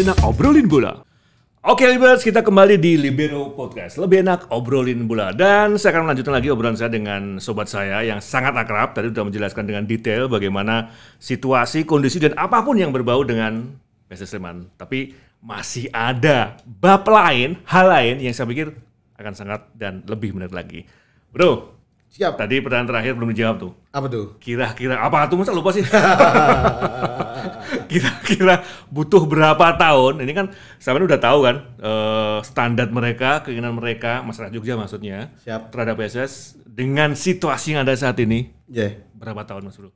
enak 0.00 0.24
obrolin 0.24 0.64
bola. 0.64 1.04
Oke 1.60 1.84
Libers, 1.84 2.24
kita 2.24 2.40
kembali 2.40 2.80
di 2.80 2.96
Libero 2.96 3.52
Podcast. 3.52 4.00
Lebih 4.00 4.24
enak 4.24 4.48
obrolin 4.48 5.04
bola. 5.04 5.28
Dan 5.28 5.76
saya 5.76 5.92
akan 5.92 6.08
melanjutkan 6.08 6.32
lagi 6.40 6.48
obrolan 6.48 6.72
saya 6.72 6.88
dengan 6.88 7.36
sobat 7.36 7.68
saya 7.68 8.00
yang 8.00 8.16
sangat 8.24 8.56
akrab. 8.56 8.96
Tadi 8.96 9.12
sudah 9.12 9.28
menjelaskan 9.28 9.68
dengan 9.68 9.84
detail 9.84 10.32
bagaimana 10.32 10.88
situasi, 11.20 11.84
kondisi, 11.84 12.16
dan 12.16 12.32
apa 12.40 12.64
pun 12.64 12.80
yang 12.80 12.96
berbau 12.96 13.20
dengan 13.28 13.76
PSS 14.08 14.40
Sleman. 14.40 14.72
Tapi 14.80 15.12
masih 15.44 15.92
ada 15.92 16.56
bab 16.64 17.04
lain, 17.04 17.60
hal 17.68 17.92
lain 17.92 18.24
yang 18.24 18.32
saya 18.32 18.48
pikir 18.48 18.72
akan 19.20 19.36
sangat 19.36 19.68
dan 19.76 20.00
lebih 20.08 20.32
menarik 20.32 20.56
lagi. 20.56 20.80
Bro, 21.28 21.79
Siap. 22.10 22.34
tadi 22.34 22.58
pertanyaan 22.58 22.90
terakhir 22.90 23.12
belum 23.14 23.30
dijawab 23.30 23.56
tuh. 23.56 23.72
Apa 23.94 24.06
tuh? 24.06 24.26
Kira-kira 24.42 24.98
apa 24.98 25.30
tuh 25.30 25.38
masa 25.38 25.54
lupa 25.54 25.70
sih? 25.70 25.86
Kira-kira 27.86 28.62
butuh 28.88 29.22
berapa 29.24 29.74
tahun? 29.74 30.22
Ini 30.22 30.32
kan 30.32 30.46
sampean 30.76 31.06
udah 31.06 31.18
tahu 31.18 31.38
kan 31.42 31.56
eh, 31.78 32.38
standar 32.42 32.86
mereka, 32.90 33.42
keinginan 33.42 33.72
mereka, 33.72 34.20
masyarakat 34.22 34.50
Jogja 34.52 34.74
maksudnya 34.74 35.30
Siap. 35.40 35.70
terhadap 35.70 35.94
PSS 35.96 36.58
dengan 36.62 37.14
situasi 37.14 37.74
yang 37.74 37.82
ada 37.82 37.94
saat 37.94 38.16
ini 38.18 38.50
Ya. 38.66 38.94
berapa 39.12 39.42
tahun 39.42 39.66
Mas 39.66 39.74
Bro? 39.74 39.90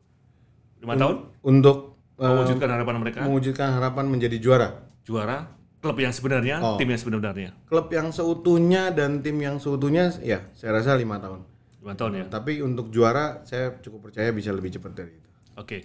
Lima 0.80 0.94
tahun? 0.94 1.14
Untuk 1.41 1.77
eh, 2.14 2.24
Mewujudkan 2.24 2.69
harapan 2.69 2.94
mereka 2.96 3.19
mewujudkan 3.22 3.66
harapan 3.72 4.05
menjadi 4.06 4.36
juara. 4.38 4.69
juara 5.02 5.50
klub 5.78 6.00
yang 6.00 6.10
sebenarnya, 6.10 6.58
Oh. 6.58 6.74
tim 6.80 6.88
yang 6.88 6.96
sebenarnya. 6.96 7.52
Klub 7.69 7.86
yang 7.91 8.08
seutuhnya 8.08 8.88
dan 8.88 9.20
tim 9.20 9.36
yang 9.36 9.58
seutuhnya, 9.58 10.11
ya 10.19 10.41
saya 10.55 10.78
rasa 10.78 10.96
lima 10.96 11.20
tahun. 11.20 11.44
Lima 11.84 11.92
tahun 12.00 12.12
ya. 12.16 12.24
Tapi 12.32 12.64
untuk 12.64 12.88
juara, 12.88 13.44
saya 13.44 13.77
cukup 13.84 14.08
percaya 14.08 14.32
bisa 14.32 14.48
lebih 14.56 14.72
cepat 14.72 14.96
dari 14.96 15.12
itu. 15.20 15.30
Oke. 15.60 15.84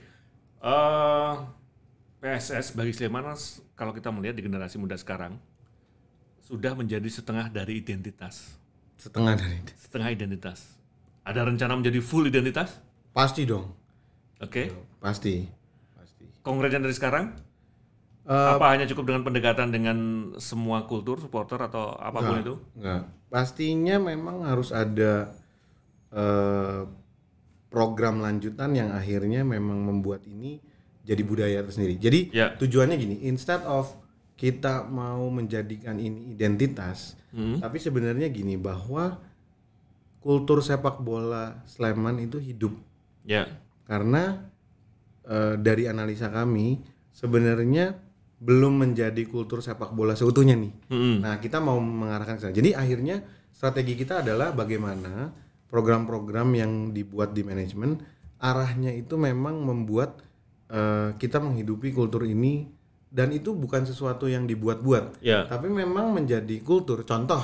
Eh, 0.63 1.33
PSS 2.23 2.71
bagi 2.71 2.95
Sleman 2.95 3.35
kalau 3.75 3.91
kita 3.91 4.07
melihat 4.07 4.39
di 4.39 4.47
generasi 4.47 4.79
muda 4.79 4.95
sekarang 4.95 5.35
sudah 6.39 6.71
menjadi 6.71 7.03
setengah 7.11 7.51
dari 7.51 7.83
identitas. 7.83 8.55
Setengah 8.95 9.35
dari 9.35 9.59
itu. 9.59 9.71
Setengah 9.75 10.09
identitas. 10.15 10.79
Ada 11.27 11.43
rencana 11.43 11.75
menjadi 11.75 11.99
full 11.99 12.31
identitas? 12.31 12.79
Pasti 13.11 13.43
dong. 13.43 13.67
Oke. 14.39 14.71
Pasti. 15.03 15.43
Pasti. 15.99 16.23
Konkretnya 16.39 16.79
dari 16.79 16.95
sekarang? 16.95 17.35
Eh, 18.23 18.49
apa 18.55 18.71
hanya 18.71 18.87
cukup 18.87 19.11
dengan 19.11 19.27
pendekatan 19.27 19.67
dengan 19.67 19.97
semua 20.39 20.87
kultur 20.87 21.19
supporter 21.19 21.59
atau 21.59 21.91
apa 21.99 22.23
pun 22.23 22.39
itu? 22.39 22.55
Enggak. 22.79 23.03
Pastinya 23.27 23.99
memang 23.99 24.47
harus 24.47 24.71
ada 24.71 25.35
eh, 26.09 26.81
program 27.69 28.19
lanjutan 28.19 28.73
yang 28.73 28.89
akhirnya 28.89 29.45
memang 29.45 29.77
membuat 29.79 30.25
ini 30.25 30.57
jadi 31.05 31.21
budaya 31.21 31.59
tersendiri. 31.61 31.95
Jadi 31.95 32.19
Ya. 32.33 32.53
tujuannya 32.53 32.97
gini, 32.97 33.15
instead 33.23 33.61
of 33.63 33.93
kita 34.33 34.85
mau 34.85 35.27
menjadikan 35.29 35.97
ini 35.97 36.31
identitas, 36.31 37.13
Hmm. 37.29 37.59
tapi 37.59 37.77
sebenarnya 37.77 38.25
gini 38.29 38.55
bahwa 38.55 39.19
kultur 40.19 40.59
sepak 40.59 40.99
bola 40.99 41.61
Sleman 41.63 42.19
itu 42.19 42.37
hidup 42.37 42.73
Ya. 43.23 43.45
karena 43.85 44.49
eh, 45.23 45.55
dari 45.55 45.85
analisa 45.85 46.33
kami 46.33 46.81
sebenarnya 47.13 47.93
belum 48.39 48.81
menjadi 48.81 49.19
kultur 49.29 49.59
sepak 49.59 49.91
bola 49.91 50.15
seutuhnya 50.15 50.55
nih. 50.55 50.73
Mm-mm. 50.89 51.15
Nah, 51.21 51.37
kita 51.37 51.59
mau 51.59 51.77
mengarahkan 51.77 52.39
ke 52.39 52.41
sana. 52.41 52.55
Jadi 52.55 52.71
akhirnya 52.71 53.21
strategi 53.51 53.93
kita 53.93 54.23
adalah 54.23 54.55
bagaimana 54.55 55.29
program-program 55.69 56.49
yang 56.53 56.71
dibuat 56.89 57.31
di 57.31 57.41
manajemen 57.41 58.01
arahnya 58.37 58.91
itu 58.91 59.15
memang 59.15 59.61
membuat 59.61 60.21
eh, 60.67 61.13
kita 61.15 61.37
menghidupi 61.37 61.91
kultur 61.91 62.23
ini 62.23 62.69
dan 63.09 63.33
itu 63.33 63.51
bukan 63.51 63.83
sesuatu 63.83 64.29
yang 64.29 64.45
dibuat-buat, 64.45 65.17
Ya. 65.19 65.41
tapi 65.45 65.65
memang 65.65 66.13
menjadi 66.13 66.61
kultur. 66.61 67.01
Contoh 67.03 67.41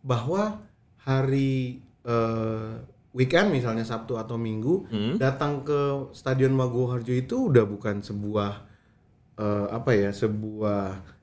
bahwa 0.00 0.64
hari 0.98 1.84
eh, 2.02 2.72
weekend 3.12 3.52
misalnya 3.52 3.84
Sabtu 3.84 4.16
atau 4.16 4.34
Minggu 4.34 4.88
Hmm. 4.88 5.14
datang 5.20 5.62
ke 5.62 6.10
Stadion 6.10 6.50
Maguwo 6.50 6.90
Harjo 6.90 7.12
itu 7.12 7.52
udah 7.52 7.62
bukan 7.62 8.00
sebuah 8.00 8.52
eh, 9.36 9.66
apa 9.70 9.90
ya 9.92 10.10
sebuah 10.10 10.82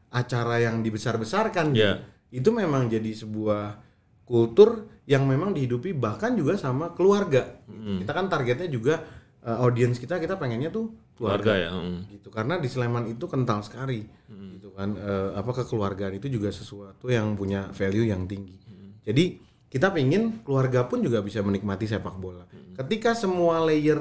acara 0.10 0.58
yang 0.60 0.82
dibesar-besarkan. 0.82 1.74
Ya. 1.74 2.02
itu 2.30 2.54
memang 2.54 2.86
jadi 2.88 3.10
sebuah 3.10 3.82
kultur 4.22 4.86
yang 5.10 5.26
memang 5.26 5.52
dihidupi 5.52 5.92
bahkan 5.92 6.38
juga 6.38 6.54
sama 6.56 6.94
keluarga 6.94 7.58
Hmm. 7.66 7.98
kita 8.00 8.12
kan 8.14 8.26
targetnya 8.28 8.70
juga 8.70 9.02
eh, 9.40 9.58
audiens 9.58 9.98
kita 9.98 10.20
kita 10.20 10.36
pengennya 10.36 10.70
tuh 10.70 10.94
keluarga, 11.18 11.52
Keluarga 11.52 11.54
ya. 11.58 11.70
mm. 11.74 12.00
gitu 12.14 12.28
karena 12.30 12.54
di 12.56 12.68
Sleman 12.68 13.06
itu 13.08 13.26
kental 13.26 13.60
sekali 13.60 14.06
gitu 14.30 14.70
kan 14.72 14.94
Eh, 14.94 15.30
apa 15.34 15.52
kekeluargaan 15.54 16.16
itu 16.16 16.30
juga 16.30 16.48
sesuatu 16.50 17.08
yang 17.08 17.34
punya 17.34 17.68
value 17.72 18.06
yang 18.06 18.24
tinggi 18.24 18.56
jadi 19.02 19.40
kita 19.68 19.90
pengen 19.90 20.42
keluarga 20.42 20.86
pun 20.86 21.00
juga 21.00 21.20
bisa 21.20 21.40
menikmati 21.40 21.86
sepak 21.86 22.16
bola 22.16 22.46
ketika 22.76 23.12
semua 23.14 23.60
layer 23.62 24.00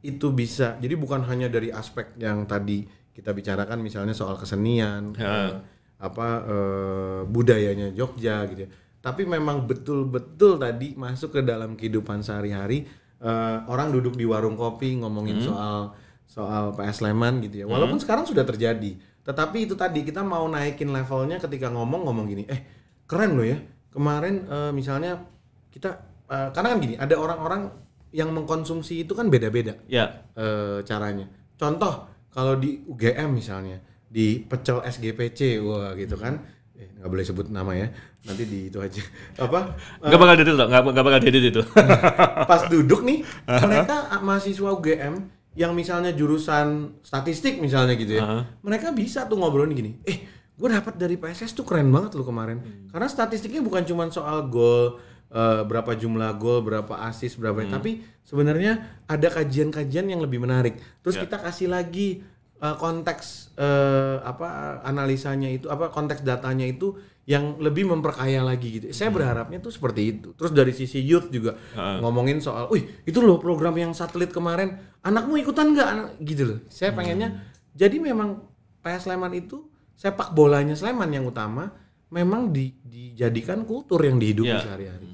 itu 0.00 0.30
bisa 0.30 0.76
jadi 0.76 0.94
bukan 0.94 1.22
hanya 1.24 1.46
dari 1.46 1.68
aspek 1.70 2.16
yang 2.16 2.44
tadi 2.44 2.82
kita 3.10 3.30
bicarakan 3.30 3.78
misalnya 3.78 4.12
soal 4.12 4.34
kesenian 4.34 5.12
Ya. 5.14 5.60
apa 5.98 6.28
eh, 6.42 7.20
budayanya 7.26 7.92
Jogja 7.92 8.44
gitu 8.46 8.64
ya 8.64 8.70
tapi 9.00 9.24
memang 9.24 9.64
betul-betul 9.64 10.56
tadi 10.56 10.92
masuk 10.94 11.34
ke 11.34 11.40
dalam 11.40 11.74
kehidupan 11.74 12.20
sehari-hari 12.20 12.84
eh, 13.16 13.56
orang 13.64 13.90
duduk 13.90 14.14
di 14.14 14.24
warung 14.24 14.54
kopi 14.54 14.96
ngomongin 14.96 15.40
soal 15.42 15.78
soal 16.24 16.72
PS 16.72 17.00
Sleman 17.00 17.42
gitu 17.42 17.64
ya 17.64 17.66
walaupun 17.66 17.98
sekarang 17.98 18.22
sudah 18.22 18.44
terjadi 18.44 18.94
tetapi 19.20 19.64
itu 19.64 19.74
tadi 19.74 20.00
kita 20.00 20.20
mau 20.20 20.46
naikin 20.46 20.88
levelnya 20.88 21.36
ketika 21.36 21.68
ngomong 21.68 22.06
ngomong 22.06 22.26
gini 22.26 22.44
eh 22.46 22.60
keren 23.04 23.34
loh 23.34 23.44
ya 23.44 23.58
kemarin 23.88 24.46
eh, 24.46 24.70
misalnya 24.70 25.20
kita 25.68 25.90
eh, 26.26 26.48
karena 26.52 26.68
kan 26.70 26.78
gini 26.78 26.94
ada 26.94 27.14
orang-orang 27.16 27.62
yang 28.10 28.34
mengkonsumsi 28.34 29.06
itu 29.06 29.14
kan 29.14 29.30
beda-beda 29.30 29.78
Ya. 29.86 30.26
eh, 30.34 30.82
caranya. 30.82 31.30
Contoh 31.54 32.06
kalau 32.30 32.58
di 32.58 32.82
UGM 32.82 33.38
misalnya 33.38 33.78
di 34.10 34.42
pecel 34.42 34.82
SGPC 34.82 35.62
wah 35.62 35.94
gitu 35.94 36.18
kan. 36.18 36.42
Eh 36.74 36.90
nggak 36.98 37.06
boleh 37.06 37.22
sebut 37.22 37.46
nama 37.50 37.70
ya. 37.70 37.86
Nanti 38.20 38.44
di 38.44 38.68
itu 38.68 38.76
aja. 38.76 39.00
Apa? 39.40 39.72
Nggak 40.04 40.18
bakal 40.20 40.34
edit 40.36 40.52
loh, 40.52 40.66
nggak, 40.68 40.82
nggak 40.92 41.04
bakal 41.04 41.20
edit 41.24 41.44
itu. 41.46 41.62
Pas 42.50 42.62
duduk 42.68 43.00
nih 43.00 43.24
mereka 43.48 44.08
ah, 44.08 44.20
mahasiswa 44.20 44.68
UGM 44.70 45.14
yang 45.56 45.72
misalnya 45.72 46.12
jurusan 46.12 47.00
statistik 47.00 47.58
misalnya 47.58 47.96
gitu 47.96 48.20
ya. 48.20 48.22
Aha. 48.22 48.38
Mereka 48.60 48.92
bisa 48.92 49.24
tuh 49.24 49.40
ngobrolin 49.40 49.72
gini. 49.72 49.96
Eh, 50.04 50.20
gue 50.52 50.68
dapat 50.68 50.94
dari 50.94 51.16
PSS 51.16 51.56
tuh 51.56 51.64
keren 51.64 51.88
banget 51.88 52.12
loh 52.14 52.22
kemarin. 52.22 52.60
Hmm. 52.60 52.86
Karena 52.92 53.08
statistiknya 53.08 53.60
bukan 53.60 53.82
cuma 53.82 54.04
soal 54.08 54.46
gol 54.46 55.00
eh, 55.30 55.62
berapa 55.64 55.94
jumlah 55.94 56.36
gol, 56.36 56.60
berapa 56.60 57.06
assist, 57.06 57.40
berapa 57.40 57.62
Hmm. 57.62 57.72
tapi 57.72 57.90
sebenarnya 58.20 58.78
ada 59.06 59.28
kajian-kajian 59.30 60.06
yang 60.06 60.20
lebih 60.20 60.38
menarik. 60.38 60.76
Terus 61.00 61.16
Ya. 61.16 61.24
kita 61.24 61.40
kasih 61.40 61.66
lagi 61.66 62.20
eh, 62.60 62.76
konteks 62.76 63.56
eh, 63.56 64.16
apa 64.20 64.78
analisanya 64.84 65.48
itu 65.48 65.66
apa 65.66 65.88
konteks 65.88 66.20
datanya 66.20 66.68
itu 66.68 66.92
yang 67.30 67.62
lebih 67.62 67.86
memperkaya 67.86 68.42
lagi 68.42 68.82
gitu. 68.82 68.86
Hmm. 68.90 68.96
Saya 68.98 69.10
berharapnya 69.14 69.62
tuh 69.62 69.70
seperti 69.70 70.18
itu. 70.18 70.34
Terus 70.34 70.50
dari 70.50 70.74
sisi 70.74 70.98
youth 70.98 71.30
juga 71.30 71.54
Heeh. 71.78 72.02
ngomongin 72.02 72.42
soal, 72.42 72.66
"Wih, 72.74 72.82
itu 73.06 73.22
loh 73.22 73.38
program 73.38 73.78
yang 73.78 73.94
satelit 73.94 74.34
kemarin. 74.34 74.74
Anakmu 75.06 75.38
ikutan 75.38 75.70
nggak?" 75.70 75.88
Anak 75.94 76.06
gitu 76.18 76.42
loh. 76.42 76.58
Saya 76.66 76.90
pengennya 76.90 77.38
jadi 77.70 78.02
memang 78.02 78.42
PS 78.82 79.06
Sleman 79.06 79.30
itu 79.38 79.62
sepak 79.94 80.34
bolanya 80.34 80.74
Sleman 80.74 81.06
yang 81.14 81.22
utama 81.22 81.70
memang 82.10 82.50
di- 82.50 82.74
dijadikan 82.82 83.62
kultur 83.62 84.02
yang 84.02 84.18
dihidupi 84.18 84.50
Ya. 84.50 84.58
sehari-hari. 84.58 85.06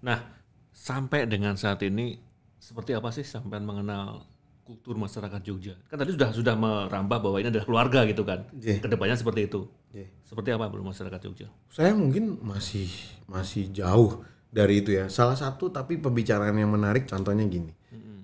Nah, 0.00 0.16
sampai 0.72 1.28
dengan 1.28 1.60
saat 1.60 1.84
ini 1.84 2.16
seperti 2.56 2.96
apa 2.96 3.12
sih 3.12 3.20
sampai 3.20 3.60
mengenal 3.60 4.24
kultur 4.70 4.94
masyarakat 4.94 5.40
Jogja? 5.42 5.74
Kan 5.90 5.98
tadi 5.98 6.14
sudah 6.14 6.30
sudah 6.30 6.54
merambah 6.54 7.18
bahwa 7.18 7.42
ini 7.42 7.50
adalah 7.50 7.66
keluarga 7.66 8.06
gitu 8.06 8.22
kan. 8.22 8.46
Iya. 8.54 8.78
Ke 8.78 8.86
depannya 8.86 9.18
seperti 9.18 9.50
itu. 9.50 9.66
Iya. 9.90 10.06
Seperti 10.22 10.54
apa 10.54 10.70
bro 10.70 10.86
masyarakat 10.86 11.18
Jogja? 11.26 11.50
Saya 11.74 11.90
mungkin 11.90 12.38
masih 12.38 12.86
masih 13.26 13.66
jauh 13.74 14.22
dari 14.46 14.78
itu 14.78 14.94
ya. 14.94 15.10
Salah 15.10 15.34
satu 15.34 15.74
tapi 15.74 15.98
pembicaraan 15.98 16.54
yang 16.54 16.70
menarik 16.70 17.10
contohnya 17.10 17.42
gini. 17.50 17.74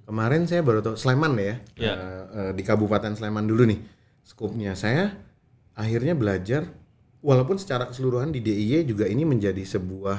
Kemarin 0.06 0.46
saya 0.46 0.62
baru 0.62 0.87
tahu 0.87 0.94
Sleman 0.94 1.34
ya, 1.34 1.58
Ya. 1.75 1.93
eh, 1.98 2.25
eh, 2.31 2.50
di 2.54 2.62
Kabupaten 2.62 3.19
Sleman 3.19 3.42
dulu 3.42 3.66
nih. 3.66 3.82
Skupnya 4.22 4.78
saya 4.78 5.19
akhirnya 5.75 6.14
belajar 6.14 6.62
walaupun 7.26 7.58
secara 7.58 7.90
keseluruhan 7.90 8.31
di 8.31 8.38
DIY 8.38 8.87
juga 8.87 9.10
ini 9.10 9.26
menjadi 9.26 9.66
sebuah 9.66 10.19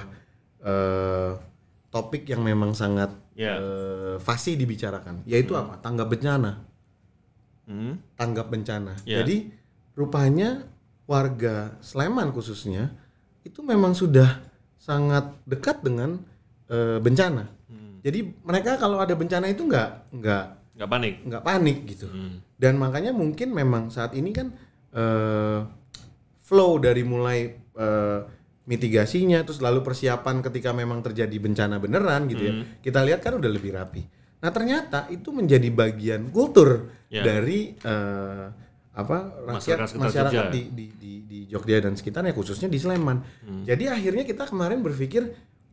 eh, 0.60 1.32
topik 1.88 2.28
yang 2.28 2.44
memang 2.44 2.76
sangat 2.76 3.16
Ya. 3.38 3.54
eh, 3.56 4.16
fasih 4.18 4.58
dibicarakan, 4.58 5.22
yaitu 5.24 5.54
apa? 5.54 5.78
Tanggap 5.78 6.10
bencana 6.10 6.66
Hmm? 7.68 8.00
tanggap 8.16 8.48
bencana. 8.48 8.96
Ya. 9.04 9.22
Jadi 9.22 9.52
rupanya 9.92 10.64
warga 11.04 11.76
Sleman 11.80 12.32
khususnya 12.32 12.96
itu 13.44 13.60
memang 13.60 13.92
sudah 13.92 14.40
sangat 14.78 15.36
dekat 15.44 15.84
dengan 15.84 16.24
eh, 16.66 16.98
bencana. 16.98 17.48
Hmm. 17.68 18.00
Jadi 18.02 18.40
mereka 18.42 18.76
kalau 18.76 18.98
ada 18.98 19.14
bencana 19.14 19.48
itu 19.48 19.64
nggak 19.64 20.16
nggak 20.16 20.46
Nggak 20.80 20.90
panik. 20.90 21.16
nggak 21.24 21.44
panik 21.44 21.78
gitu. 21.86 22.08
Hmm. 22.08 22.40
Dan 22.56 22.76
makanya 22.76 23.12
mungkin 23.12 23.52
memang 23.52 23.88
saat 23.88 24.12
ini 24.14 24.32
kan 24.32 24.52
eh, 24.92 25.60
flow 26.40 26.80
dari 26.80 27.04
mulai 27.04 27.52
eh, 27.54 28.20
mitigasinya 28.68 29.42
terus 29.42 29.64
lalu 29.64 29.80
persiapan 29.80 30.44
ketika 30.44 30.76
memang 30.76 31.00
terjadi 31.00 31.34
bencana 31.40 31.80
beneran 31.80 32.28
gitu 32.28 32.44
ya. 32.44 32.54
Hmm. 32.54 32.64
Kita 32.84 33.00
lihat 33.02 33.24
kan 33.24 33.40
udah 33.40 33.48
lebih 33.48 33.72
rapi. 33.74 34.04
Nah, 34.38 34.52
ternyata 34.54 35.08
itu 35.10 35.34
menjadi 35.34 35.66
bagian 35.72 36.30
kultur 36.30 36.94
Ya. 37.08 37.24
dari 37.24 37.72
eh, 37.80 38.46
apa 38.92 39.18
Masyarakat 39.48 39.96
rakyat 39.96 40.04
masyarakat 40.04 40.44
Jogja. 40.44 40.52
di, 40.52 40.62
di 40.76 40.86
di 41.00 41.12
di 41.24 41.40
Jogja 41.48 41.80
dan 41.80 41.96
sekitarnya 41.96 42.36
khususnya 42.36 42.68
di 42.68 42.76
Sleman. 42.76 43.24
Hmm. 43.48 43.64
Jadi 43.64 43.88
akhirnya 43.88 44.28
kita 44.28 44.44
kemarin 44.44 44.84
berpikir 44.84 45.24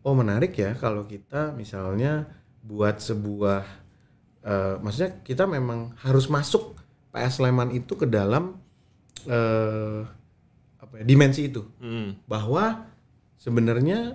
oh 0.07 0.15
menarik 0.15 0.55
ya 0.55 0.79
kalau 0.79 1.03
kita 1.03 1.51
misalnya 1.59 2.31
buat 2.63 3.03
sebuah 3.03 3.67
eh, 4.47 4.75
maksudnya 4.79 5.19
kita 5.27 5.45
memang 5.51 5.99
harus 6.07 6.31
masuk 6.31 6.79
PS 7.11 7.43
Sleman 7.43 7.75
itu 7.75 7.99
ke 7.99 8.07
dalam 8.07 8.63
eh 9.27 10.07
apa 10.95 11.03
ya, 11.03 11.11
dimensi 11.11 11.51
itu 11.51 11.67
Hmm. 11.83 12.15
bahwa 12.31 12.87
sebenarnya 13.35 14.15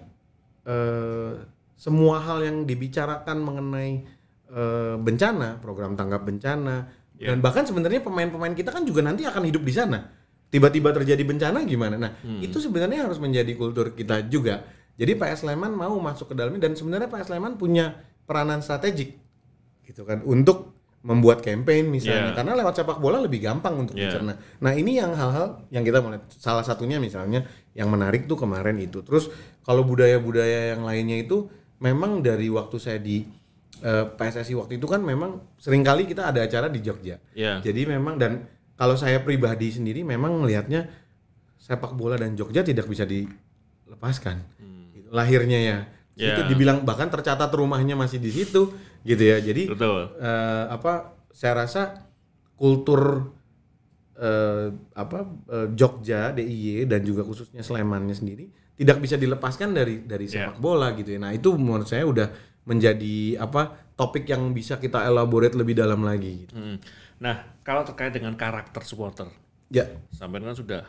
eh, 0.64 1.34
semua 1.76 2.24
hal 2.24 2.40
yang 2.40 2.58
dibicarakan 2.64 3.38
mengenai 3.44 4.08
eh, 4.50 4.96
bencana, 4.96 5.60
program 5.60 5.94
tanggap 5.94 6.24
bencana, 6.26 6.88
Ya. 7.20 7.30
dan 7.30 7.44
bahkan 7.44 7.68
sebenarnya 7.68 8.00
pemain-pemain 8.00 8.56
kita 8.56 8.72
kan 8.72 8.81
juga 8.81 9.04
nanti 9.04 9.28
akan 9.28 9.44
hidup 9.46 9.62
di 9.62 9.74
sana. 9.76 10.08
Tiba-tiba 10.50 10.90
terjadi 10.90 11.22
bencana 11.22 11.62
gimana? 11.68 12.00
Nah, 12.00 12.12
Hmm. 12.18 12.40
itu 12.42 12.58
sebenarnya 12.58 13.06
harus 13.06 13.20
menjadi 13.20 13.54
kultur 13.54 13.92
kita 13.94 14.24
juga. 14.26 14.64
Jadi 14.96 15.14
PS 15.16 15.44
Sleman 15.44 15.76
mau 15.76 15.94
masuk 16.00 16.31
ke 16.31 16.36
dalamnya 16.36 16.66
dan 16.66 16.74
sebenarnya 16.74 17.06
PS 17.08 17.30
Sleman 17.30 17.60
punya 17.60 17.94
peranan 18.26 18.64
strategik 18.64 19.20
gitu 19.84 20.02
kan 20.06 20.22
untuk 20.24 20.79
membuat 21.00 21.40
campaign 21.40 21.88
misalnya 21.88 22.36
Yeah. 22.36 22.36
karena 22.36 22.60
lewat 22.60 22.75
sepak 22.84 23.00
bola 23.00 23.24
lebih 23.24 23.40
gampang 23.40 23.72
untuk 23.80 23.96
Yeah. 23.96 24.12
dicerna. 24.12 24.36
Nah 24.60 24.72
ini 24.75 25.00
yang 25.00 25.16
hal-hal 25.16 25.63
yang 25.72 25.88
kita 25.88 26.04
mulai 26.04 26.19
salah 26.28 26.60
satunya 26.60 27.00
misalnya 27.00 27.48
yang 27.72 27.88
menarik 27.88 28.28
tuh 28.28 28.36
kemarin 28.36 28.75
itu. 28.84 29.00
Terus 29.07 29.31
kalau 29.63 29.88
budaya-budaya 29.88 30.75
yang 30.75 30.84
lainnya 30.84 31.24
itu 31.24 31.48
memang 31.80 32.19
dari 32.19 32.51
waktu 32.51 32.75
saya 32.75 33.00
di 33.00 33.24
eh, 33.80 34.06
PSSI 34.12 34.60
waktu 34.60 34.75
itu 34.75 34.92
kan 34.92 35.00
memang 35.00 35.56
sering 35.56 35.88
kali 35.88 36.04
kita 36.04 36.28
ada 36.28 36.44
acara 36.44 36.68
di 36.68 36.84
Jogja. 36.84 37.16
Ya. 37.31 37.63
Jadi 37.63 37.88
memang 37.88 38.19
dan 38.19 38.44
kalau 38.75 39.00
saya 39.00 39.24
pribadi 39.24 39.72
sendiri 39.72 40.04
memang 40.04 40.36
melihatnya 40.44 40.92
sepak 41.56 41.95
bola 41.95 42.19
dan 42.19 42.36
Jogja 42.36 42.60
tidak 42.60 42.92
bisa 42.92 43.07
dilepaskan. 43.07 44.44
Gitu. 44.92 45.07
Lahirnya 45.16 45.60
ya. 45.63 45.78
Ya. 46.19 46.36
Itu 46.36 46.52
dibilang 46.52 46.84
bahkan 46.84 47.07
tercatat 47.07 47.48
rumahnya 47.56 47.95
masih 47.95 48.19
di 48.19 48.28
situ 48.36 48.75
gitu 49.01 49.24
ya. 49.24 49.38
Jadi 49.40 49.69
Betul. 49.69 50.13
eh, 50.18 50.63
apa 50.68 50.94
saya 51.30 51.63
rasa 51.63 51.81
kultur 52.56 53.31
eh, 54.16 54.68
apa 54.94 55.19
eh, 55.48 55.68
Jogja 55.74 56.31
DIY 56.31 56.86
dan 56.86 57.01
juga 57.01 57.24
khususnya 57.24 57.63
Slemannya 57.63 58.13
sendiri 58.13 58.50
tidak 58.75 58.98
bisa 59.00 59.16
dilepaskan 59.16 59.75
dari 59.75 60.04
dari 60.04 60.25
Ya. 60.28 60.48
sepak 60.51 60.60
bola 60.60 60.96
gitu 60.96 61.12
ya. 61.12 61.19
Nah, 61.19 61.31
itu 61.31 61.51
menurut 61.54 61.88
saya 61.88 62.07
udah 62.07 62.28
menjadi 62.63 63.36
apa 63.38 63.75
topik 63.96 64.24
yang 64.24 64.51
bisa 64.51 64.78
kita 64.78 65.04
elaborate 65.04 65.56
lebih 65.56 65.75
dalam 65.75 66.00
lagi 66.00 66.48
gitu. 66.48 66.56
Hmm. 66.56 66.78
Nah, 67.19 67.60
kalau 67.62 67.84
terkait 67.84 68.16
dengan 68.16 68.31
karakter 68.36 68.80
supporter, 68.88 69.28
Ya. 69.68 69.84
sampai 70.16 70.40
kan 70.40 70.56
sudah 70.56 70.81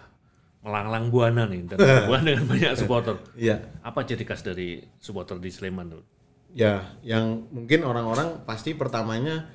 melanglang 0.60 1.10
buana 1.10 1.48
nih 1.48 1.66
dan 1.66 1.78
dengan 2.22 2.44
banyak 2.46 2.78
supporter. 2.78 3.18
Iya. 3.34 3.80
Apa 3.82 4.06
ciri 4.06 4.22
khas 4.22 4.44
dari 4.44 4.78
supporter 5.02 5.42
di 5.42 5.50
Sleman 5.50 5.90
tuh? 5.90 6.04
Ya, 6.50 6.98
yang 7.06 7.46
mungkin 7.54 7.86
orang-orang 7.86 8.42
pasti 8.42 8.74
pertamanya 8.74 9.46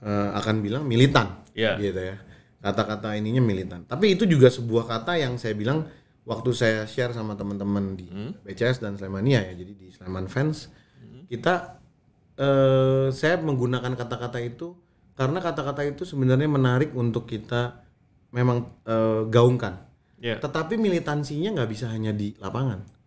eh, 0.00 0.30
akan 0.32 0.62
bilang 0.64 0.86
militan, 0.86 1.44
Iya. 1.52 1.76
gitu 1.76 1.98
ya. 2.00 2.16
Kata-kata 2.62 3.14
ininya 3.18 3.42
militan. 3.42 3.84
Tapi 3.84 4.14
itu 4.16 4.24
juga 4.24 4.48
sebuah 4.48 4.86
kata 4.86 5.18
yang 5.18 5.36
saya 5.36 5.52
bilang 5.58 5.86
waktu 6.24 6.50
saya 6.54 6.86
share 6.86 7.12
sama 7.12 7.34
teman-teman 7.34 7.98
di 7.98 8.08
BCS 8.46 8.80
dan 8.80 8.94
Slemania 8.94 9.42
ya, 9.42 9.52
jadi 9.58 9.72
di 9.74 9.88
Sleman 9.90 10.30
fans, 10.30 10.70
kita 11.26 11.78
eh, 12.38 13.10
saya 13.10 13.36
menggunakan 13.42 13.92
kata-kata 13.98 14.38
itu 14.40 14.78
karena 15.18 15.42
kata-kata 15.42 15.82
itu 15.82 16.06
sebenarnya 16.06 16.46
menarik 16.46 16.94
untuk 16.94 17.26
kita 17.26 17.82
memang 18.30 18.70
eh, 18.86 19.22
gaungkan. 19.26 19.84
Ya. 20.18 20.38
Tetapi 20.38 20.78
militansinya 20.78 21.58
nggak 21.58 21.70
bisa 21.70 21.90
hanya 21.90 22.10
di 22.10 22.34
lapangan. 22.38 22.97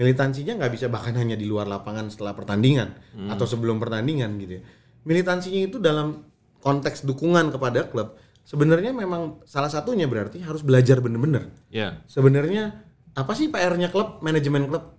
Militansinya 0.00 0.56
nggak 0.56 0.72
bisa 0.72 0.88
bahkan 0.88 1.12
hanya 1.20 1.36
di 1.36 1.44
luar 1.44 1.68
lapangan 1.68 2.08
setelah 2.08 2.32
pertandingan 2.32 2.96
atau 3.28 3.44
sebelum 3.44 3.76
pertandingan 3.76 4.40
gitu 4.40 4.56
ya. 4.58 4.62
Militansinya 5.04 5.60
itu 5.60 5.76
dalam 5.76 6.24
konteks 6.64 7.04
dukungan 7.04 7.52
kepada 7.52 7.84
klub 7.92 8.16
sebenarnya 8.50 8.90
memang 8.90 9.44
salah 9.46 9.70
satunya 9.70 10.10
berarti 10.10 10.42
harus 10.42 10.66
belajar 10.66 10.98
bener-bener. 10.98 11.52
Ya. 11.70 12.02
Sebenarnya 12.10 12.82
apa 13.14 13.32
sih 13.38 13.46
PR-nya 13.46 13.94
klub, 13.94 14.18
manajemen 14.24 14.66
klub? 14.66 14.98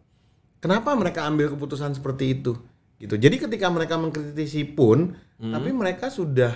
Kenapa 0.61 0.93
mereka 0.93 1.25
ambil 1.25 1.51
keputusan 1.51 1.97
seperti 1.97 2.39
itu? 2.39 2.55
Gitu. 3.01 3.17
Jadi 3.17 3.41
ketika 3.41 3.67
mereka 3.73 3.97
mengkritisi 3.97 4.77
pun, 4.77 5.17
tapi 5.41 5.73
mereka 5.73 6.13
sudah 6.13 6.53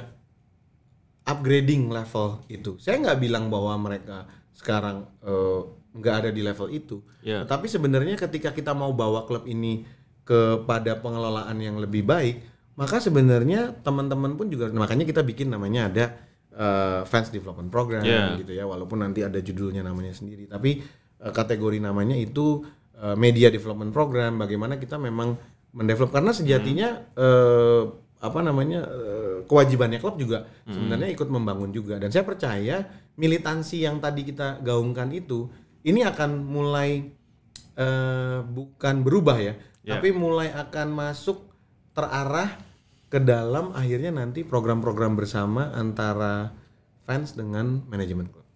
upgrading 1.26 1.90
level 1.90 2.46
itu. 2.54 2.78
Saya 2.78 3.02
nggak 3.02 3.18
bilang 3.18 3.50
bahwa 3.50 3.74
mereka 3.82 4.30
sekarang 4.54 5.10
eh, 5.26 5.62
nggak 5.96 6.16
ada 6.22 6.30
di 6.30 6.44
level 6.44 6.68
itu. 6.70 7.00
Ya. 7.24 7.48
Tetapi 7.48 7.72
sebenarnya 7.72 8.20
ketika 8.20 8.52
kita 8.52 8.76
mau 8.76 8.92
bawa 8.92 9.24
klub 9.24 9.48
ini 9.48 9.88
kepada 10.28 11.00
pengelolaan 11.00 11.56
yang 11.58 11.80
lebih 11.80 12.04
baik, 12.04 12.44
maka 12.76 13.00
sebenarnya 13.00 13.72
teman-teman 13.82 14.36
pun 14.36 14.52
juga 14.52 14.68
makanya 14.70 15.08
kita 15.08 15.24
bikin 15.24 15.48
namanya 15.48 15.88
ada 15.88 16.06
eh, 16.52 17.02
fans 17.08 17.32
development 17.32 17.72
program 17.72 18.04
Ya. 18.04 18.36
gitu 18.36 18.52
ya. 18.52 18.68
Walaupun 18.68 19.00
nanti 19.00 19.24
ada 19.24 19.40
judulnya 19.40 19.82
namanya 19.82 20.12
sendiri, 20.12 20.52
tapi 20.52 20.84
eh, 21.22 21.32
kategori 21.32 21.80
namanya 21.80 22.20
itu 22.20 22.68
eh, 23.00 23.16
media 23.16 23.48
development 23.48 23.96
program. 23.96 24.36
Bagaimana 24.36 24.76
kita 24.76 25.00
memang 25.00 25.40
mendevelop 25.72 26.12
karena 26.12 26.36
sejatinya 26.36 26.90
eh, 27.16 27.84
apa 28.16 28.42
namanya 28.42 28.82
kewajibannya 29.46 30.02
klub 30.02 30.18
juga 30.18 30.50
sebenarnya 30.66 31.14
ikut 31.14 31.30
membangun 31.30 31.70
juga 31.70 32.02
dan 32.02 32.10
saya 32.10 32.26
percaya 32.26 32.82
militansi 33.22 33.86
yang 33.86 34.02
tadi 34.02 34.26
kita 34.26 34.66
gaungkan 34.66 35.14
itu 35.14 35.46
ini 35.86 36.02
akan 36.02 36.42
mulai 36.42 37.06
eh, 37.76 38.40
bukan 38.42 38.96
berubah 39.06 39.38
ya, 39.38 39.54
Ya. 39.86 40.02
tapi 40.02 40.10
mulai 40.10 40.50
akan 40.50 40.98
masuk 40.98 41.46
terarah 41.94 42.58
ke 43.06 43.22
dalam 43.22 43.70
akhirnya 43.72 44.10
nanti 44.10 44.42
program-program 44.42 45.14
bersama 45.14 45.70
antara 45.72 46.52
fans 47.06 47.38
dengan 47.38 47.86
manajemen 47.86 48.26
klub. 48.26 48.48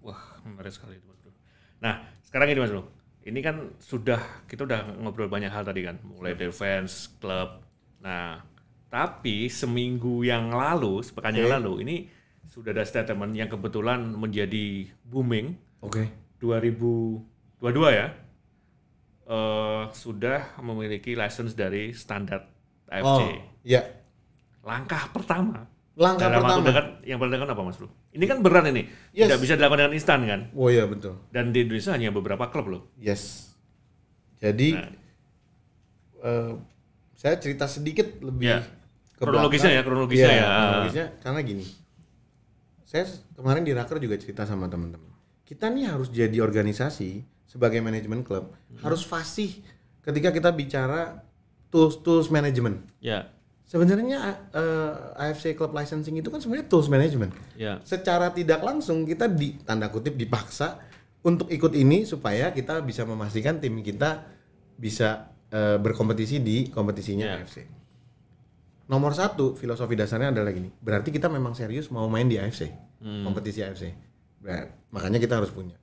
Wah, 0.00 0.38
menarik 0.46 0.70
sekali 0.70 0.96
itu 0.96 1.04
Mas 1.10 1.18
Bro. 1.18 1.34
Nah, 1.82 2.06
sekarang 2.22 2.54
ini 2.54 2.60
Mas 2.62 2.70
Bro. 2.70 2.86
Ini 3.20 3.40
kan 3.42 3.56
sudah 3.82 4.46
kita 4.46 4.62
udah 4.64 4.94
ngobrol 5.02 5.26
banyak 5.26 5.50
hal 5.50 5.66
tadi 5.66 5.84
kan, 5.84 5.98
mulai 6.06 6.38
dari 6.38 6.54
fans, 6.54 7.10
klub. 7.18 7.60
Nah, 8.00 8.40
tapi 8.86 9.50
seminggu 9.50 10.22
yang 10.22 10.54
lalu, 10.54 11.02
sepekan 11.02 11.34
yang 11.34 11.50
Oke. 11.50 11.54
lalu, 11.58 11.72
ini 11.82 11.96
sudah 12.46 12.70
ada 12.70 12.86
statement 12.86 13.34
yang 13.34 13.50
kebetulan 13.50 14.06
menjadi 14.14 14.86
booming 15.02 15.54
Oke. 15.82 16.06
2022 16.40 17.20
ya. 17.92 18.08
eh 19.30 19.84
sudah 19.94 20.58
memiliki 20.58 21.14
license 21.14 21.54
dari 21.54 21.94
standar 21.94 22.50
AFC. 22.88 23.06
Oh, 23.06 23.30
ya. 23.62 23.78
Langkah 24.60 25.06
pertama 25.08 25.70
Langkah 25.94 26.26
dalam 26.26 26.42
waktu 26.42 26.60
pertama. 26.60 26.66
dekat 26.66 26.86
yang 27.04 27.16
paling 27.16 27.32
dekat 27.32 27.48
apa 27.48 27.62
Mas 27.62 27.76
Bro? 27.76 27.88
Ini 28.10 28.24
kan 28.24 28.38
berat 28.40 28.64
ini. 28.66 28.90
Yes. 29.12 29.28
Tidak 29.28 29.38
bisa 29.38 29.54
dilakukan 29.54 29.78
dengan 29.80 29.94
instan 29.94 30.20
kan? 30.24 30.40
Oh 30.50 30.66
iya 30.66 30.82
betul. 30.84 31.14
Dan 31.28 31.50
di 31.50 31.62
Indonesia 31.62 31.92
hanya 31.92 32.10
beberapa 32.10 32.48
klub 32.48 32.66
loh. 32.66 32.82
Yes. 32.96 33.54
Jadi 34.36 34.74
Nah. 34.74 34.90
eh, 36.20 36.52
saya 37.14 37.36
cerita 37.36 37.64
sedikit 37.64 38.18
lebih 38.18 38.48
Ya. 38.48 38.60
ke 39.14 39.20
Kronologisnya 39.20 39.70
belakang. 39.70 39.76
ya, 39.76 39.86
kronologisnya 39.86 40.26
Iya, 40.26 40.34
ya. 40.34 40.48
kronologisnya 40.50 41.06
karena 41.20 41.40
gini. 41.42 41.64
Saya 42.82 43.04
kemarin 43.32 43.62
di 43.62 43.70
Raker 43.70 43.98
juga 43.98 44.16
cerita 44.16 44.42
sama 44.42 44.66
teman-teman. 44.66 45.09
Kita 45.50 45.66
nih 45.66 45.90
harus 45.90 46.06
jadi 46.08 46.38
organisasi 46.38 47.26
sebagai 47.42 47.82
manajemen 47.82 48.22
klub 48.22 48.54
Hmm. 48.70 48.86
harus 48.86 49.02
fasih 49.02 49.58
ketika 50.00 50.30
kita 50.30 50.54
bicara 50.54 51.26
tools-tools 51.68 52.30
manajemen. 52.30 52.86
Ya. 53.02 53.34
Sebenarnya 53.66 54.18
eh, 54.50 54.94
AFC 55.26 55.54
Club 55.54 55.74
Licensing 55.74 56.14
itu 56.16 56.30
kan 56.30 56.38
sebenarnya 56.38 56.70
tools 56.70 56.86
management. 56.86 57.34
Ya. 57.54 57.82
Secara 57.82 58.30
tidak 58.30 58.62
langsung 58.62 59.02
kita 59.02 59.26
di 59.26 59.58
tanda 59.62 59.90
kutip 59.90 60.14
dipaksa 60.14 60.78
untuk 61.20 61.50
ikut 61.50 61.74
ini 61.74 62.06
supaya 62.06 62.50
kita 62.50 62.78
bisa 62.80 63.02
memastikan 63.02 63.58
tim 63.58 63.82
kita 63.82 64.22
bisa 64.74 65.30
eh, 65.50 65.76
berkompetisi 65.76 66.38
di 66.38 66.70
kompetisinya 66.70 67.26
Ya. 67.26 67.34
AFC. 67.42 67.66
Nomor 68.86 69.14
satu 69.14 69.54
filosofi 69.54 69.94
dasarnya 69.94 70.30
adalah 70.30 70.50
gini. 70.50 70.70
Berarti 70.78 71.10
kita 71.10 71.26
memang 71.26 71.54
serius 71.54 71.90
mau 71.90 72.06
main 72.06 72.26
di 72.26 72.34
AFC, 72.34 72.70
kompetisi 73.22 73.62
AFC. 73.62 74.09
Ber- 74.40 74.72
makanya 74.90 75.20
kita 75.20 75.38
harus 75.38 75.52
punya. 75.52 75.76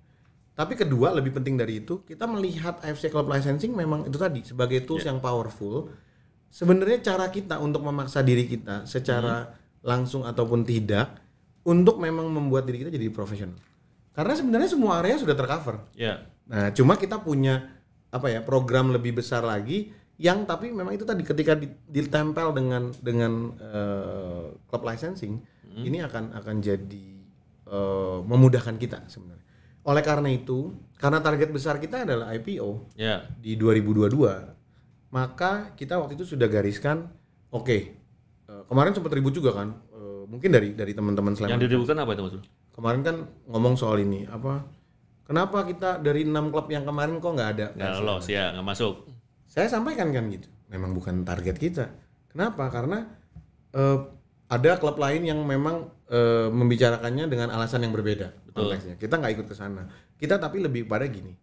Tapi 0.58 0.74
kedua 0.74 1.14
lebih 1.14 1.38
penting 1.38 1.54
dari 1.54 1.86
itu 1.86 2.02
kita 2.02 2.26
melihat 2.26 2.82
AFC 2.82 3.14
Club 3.14 3.30
Licensing 3.30 3.78
memang 3.78 4.10
itu 4.10 4.18
tadi 4.18 4.42
sebagai 4.42 4.82
tools 4.84 5.06
yang 5.06 5.22
powerful. 5.22 5.94
Sebenarnya 6.50 7.14
cara 7.14 7.30
kita 7.30 7.62
untuk 7.62 7.86
memaksa 7.86 8.26
diri 8.26 8.50
kita 8.50 8.90
secara 8.90 9.54
langsung 9.86 10.26
ataupun 10.26 10.66
tidak 10.66 11.14
untuk 11.62 12.02
memang 12.02 12.26
membuat 12.34 12.66
diri 12.66 12.82
kita 12.82 12.90
jadi 12.90 13.14
profesional. 13.14 13.62
Karena 14.18 14.34
sebenarnya 14.34 14.70
semua 14.74 14.98
area 14.98 15.22
sudah 15.22 15.38
tercover. 15.38 15.94
Ya. 15.94 16.26
Nah, 16.50 16.74
cuma 16.74 16.98
kita 16.98 17.22
punya 17.22 17.78
apa 18.10 18.32
ya 18.34 18.42
program 18.42 18.90
lebih 18.90 19.22
besar 19.22 19.46
lagi 19.46 19.94
yang 20.18 20.50
tapi 20.50 20.74
memang 20.74 20.98
itu 20.98 21.06
tadi 21.06 21.22
ketika 21.22 21.54
di- 21.54 21.70
ditempel 21.86 22.50
dengan 22.56 22.90
dengan 22.98 23.54
eh, 23.62 24.46
club 24.66 24.84
licensing 24.90 25.38
ini 25.86 26.02
akan 26.02 26.34
akan 26.34 26.56
jadi 26.58 27.17
eh, 27.68 28.18
memudahkan 28.24 28.76
kita 28.76 29.06
sebenarnya. 29.08 29.46
Oleh 29.84 30.04
karena 30.04 30.28
itu, 30.28 30.76
karena 30.96 31.20
target 31.20 31.48
besar 31.48 31.80
kita 31.80 32.04
adalah 32.04 32.32
IPO 32.32 32.92
Ya. 32.96 33.24
di 33.40 33.56
2022, 33.56 34.56
maka 35.10 35.72
kita 35.74 35.96
waktu 35.96 36.20
itu 36.20 36.28
sudah 36.28 36.48
gariskan, 36.48 37.08
oke, 37.50 37.72
eh, 37.72 38.64
kemarin 38.68 38.92
sempat 38.92 39.16
ribut 39.16 39.32
juga 39.32 39.56
kan, 39.56 39.72
eh, 39.92 40.24
mungkin 40.28 40.52
dari 40.52 40.76
dari 40.76 40.92
teman-teman 40.92 41.36
Sleman. 41.36 41.56
Yang 41.56 41.72
diributkan 41.72 41.98
apa 42.00 42.12
itu 42.14 42.24
Bro? 42.28 42.40
Kemarin 42.78 43.02
kan 43.02 43.16
ngomong 43.48 43.74
soal 43.74 43.98
ini 44.00 44.28
apa? 44.28 44.68
Kenapa 45.24 45.64
kita 45.64 46.00
dari 46.00 46.24
enam 46.24 46.52
klub 46.52 46.72
yang 46.72 46.88
kemarin 46.88 47.20
kok 47.20 47.36
nggak 47.36 47.50
ada? 47.58 47.66
Nggak 47.76 47.92
lolos 48.00 48.28
ya, 48.28 48.52
nggak 48.56 48.64
masuk. 48.64 49.08
Saya 49.48 49.68
sampaikan 49.68 50.12
kan 50.12 50.28
gitu. 50.28 50.48
Memang 50.68 50.92
bukan 50.92 51.24
target 51.24 51.56
kita. 51.56 51.86
Kenapa? 52.28 52.68
Karena 52.68 53.08
eh, 53.72 53.98
ada 54.48 54.80
klub 54.80 54.96
lain 54.96 55.28
yang 55.28 55.40
memang 55.44 55.92
eh, 56.08 56.48
membicarakannya 56.48 57.28
dengan 57.28 57.52
alasan 57.52 57.84
yang 57.84 57.92
berbeda 57.92 58.32
konteksnya. 58.56 58.96
Kita 58.96 59.20
nggak 59.20 59.34
ikut 59.40 59.48
ke 59.52 59.56
sana. 59.56 59.88
Kita 60.16 60.40
tapi 60.40 60.64
lebih 60.64 60.88
pada 60.88 61.04
gini. 61.06 61.36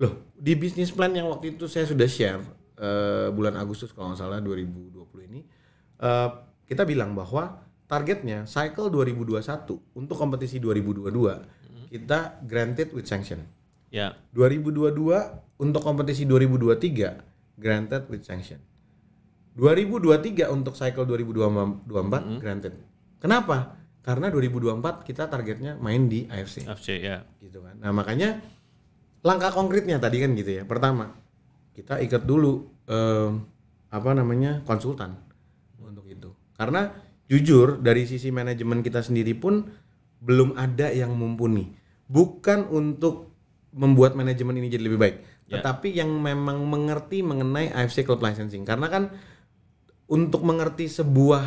Loh, 0.00 0.32
di 0.36 0.52
bisnis 0.56 0.92
plan 0.92 1.12
yang 1.12 1.32
waktu 1.32 1.56
itu 1.56 1.64
saya 1.64 1.88
sudah 1.88 2.08
share 2.08 2.42
eh, 2.76 3.28
bulan 3.32 3.56
Agustus 3.56 3.90
kalau 3.96 4.12
nggak 4.12 4.20
salah 4.20 4.38
2020 4.44 5.28
ini 5.32 5.40
eh, 6.00 6.30
kita 6.68 6.84
bilang 6.84 7.16
bahwa 7.16 7.64
targetnya 7.88 8.48
cycle 8.48 8.88
2021 8.88 9.96
untuk 9.96 10.16
kompetisi 10.16 10.56
2022 10.60 11.08
kita 11.92 12.40
granted 12.48 12.88
with 12.96 13.04
sanction. 13.04 13.44
Ya. 13.92 14.16
2022 14.32 14.96
untuk 15.60 15.82
kompetisi 15.84 16.24
2023 16.24 17.60
granted 17.60 18.08
with 18.08 18.24
sanction. 18.24 18.64
2023 19.54 20.48
untuk 20.48 20.72
cycle 20.72 21.04
2024 21.04 22.40
granted. 22.40 22.74
Kenapa? 23.20 23.76
Karena 24.02 24.32
2024 24.32 25.06
kita 25.06 25.30
targetnya 25.30 25.78
main 25.78 26.10
di 26.10 26.26
AFC 26.26 26.66
FC 26.66 26.88
ya. 26.98 27.22
gitu 27.38 27.62
kan. 27.62 27.78
Nah, 27.78 27.94
makanya 27.94 28.42
langkah 29.22 29.54
konkretnya 29.54 30.00
tadi 30.02 30.18
kan 30.18 30.34
gitu 30.34 30.58
ya. 30.58 30.62
Pertama, 30.66 31.14
kita 31.76 32.02
ikat 32.02 32.26
dulu 32.26 32.66
em, 32.90 33.46
apa 33.92 34.10
namanya? 34.16 34.64
konsultan 34.66 35.14
untuk 35.78 36.08
itu. 36.10 36.34
Karena 36.58 36.90
jujur 37.30 37.78
dari 37.78 38.08
sisi 38.08 38.34
manajemen 38.34 38.82
kita 38.82 39.04
sendiri 39.04 39.38
pun 39.38 39.70
belum 40.18 40.58
ada 40.58 40.90
yang 40.90 41.14
mumpuni. 41.14 41.70
Bukan 42.10 42.66
untuk 42.68 43.30
membuat 43.72 44.12
manajemen 44.12 44.58
ini 44.60 44.68
jadi 44.68 44.84
lebih 44.84 45.00
baik, 45.00 45.16
Ya. 45.48 45.58
tetapi 45.60 45.96
yang 45.96 46.12
memang 46.12 46.60
mengerti 46.68 47.24
mengenai 47.24 47.72
AFC 47.72 48.04
Club 48.04 48.20
Licensing. 48.20 48.68
Karena 48.68 48.90
kan 48.92 49.14
untuk 50.12 50.44
mengerti 50.44 50.86
sebuah 50.86 51.44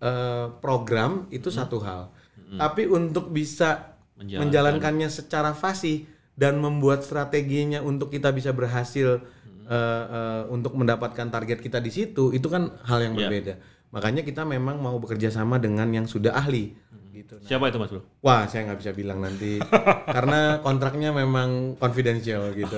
eh, 0.00 0.46
program 0.58 1.30
itu 1.30 1.48
satu 1.48 1.78
hal. 1.78 2.10
Tapi 2.54 2.86
untuk 2.86 3.30
bisa 3.30 3.94
Menjalankan. 4.14 4.38
menjalankannya 4.40 5.08
secara 5.08 5.50
fasih 5.52 6.06
dan 6.34 6.58
membuat 6.58 7.02
strateginya 7.02 7.78
untuk 7.80 8.10
kita 8.10 8.30
bisa 8.30 8.50
berhasil 8.50 9.22
eh, 9.64 10.04
eh, 10.04 10.42
untuk 10.48 10.74
mendapatkan 10.74 11.30
target 11.30 11.58
kita 11.58 11.78
di 11.78 11.88
situ 11.88 12.30
itu 12.30 12.46
kan 12.46 12.74
hal 12.84 13.00
yang 13.00 13.14
Ya. 13.14 13.26
berbeda. 13.26 13.54
Makanya 13.90 14.20
kita 14.20 14.42
memang 14.42 14.76
mau 14.76 14.98
bekerja 14.98 15.30
sama 15.30 15.56
dengan 15.56 15.86
yang 15.88 16.04
sudah 16.04 16.34
ahli 16.34 16.74
gitu. 17.14 17.38
Siapa 17.40 17.70
itu 17.70 17.78
Mas 17.78 17.88
Bro? 17.88 18.02
Wah, 18.20 18.42
saya 18.44 18.66
nggak 18.66 18.82
bisa 18.82 18.90
bilang 18.90 19.18
nanti 19.18 19.62
karena 20.10 20.58
kontraknya 20.60 21.14
memang 21.14 21.78
confidential 21.78 22.50
gitu. 22.52 22.74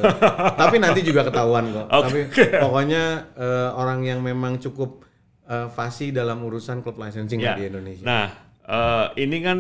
Tapi 0.53 0.77
nanti 0.77 1.01
juga 1.01 1.25
ketahuan 1.25 1.73
kok. 1.73 1.89
Tapi 2.05 2.21
pokoknya 2.55 3.03
eh, 3.33 3.69
orang 3.73 4.05
yang 4.05 4.21
memang 4.21 4.61
cukup 4.61 5.06
eh, 5.47 5.69
fasih 5.71 6.11
dalam 6.11 6.43
urusan 6.43 6.83
klub 6.83 6.99
licensing 6.99 7.39
Ya. 7.39 7.55
di 7.55 7.67
Indonesia. 7.67 8.05
Nah, 8.05 8.27
eh, 8.63 9.07
ini 9.23 9.39
kan 9.41 9.59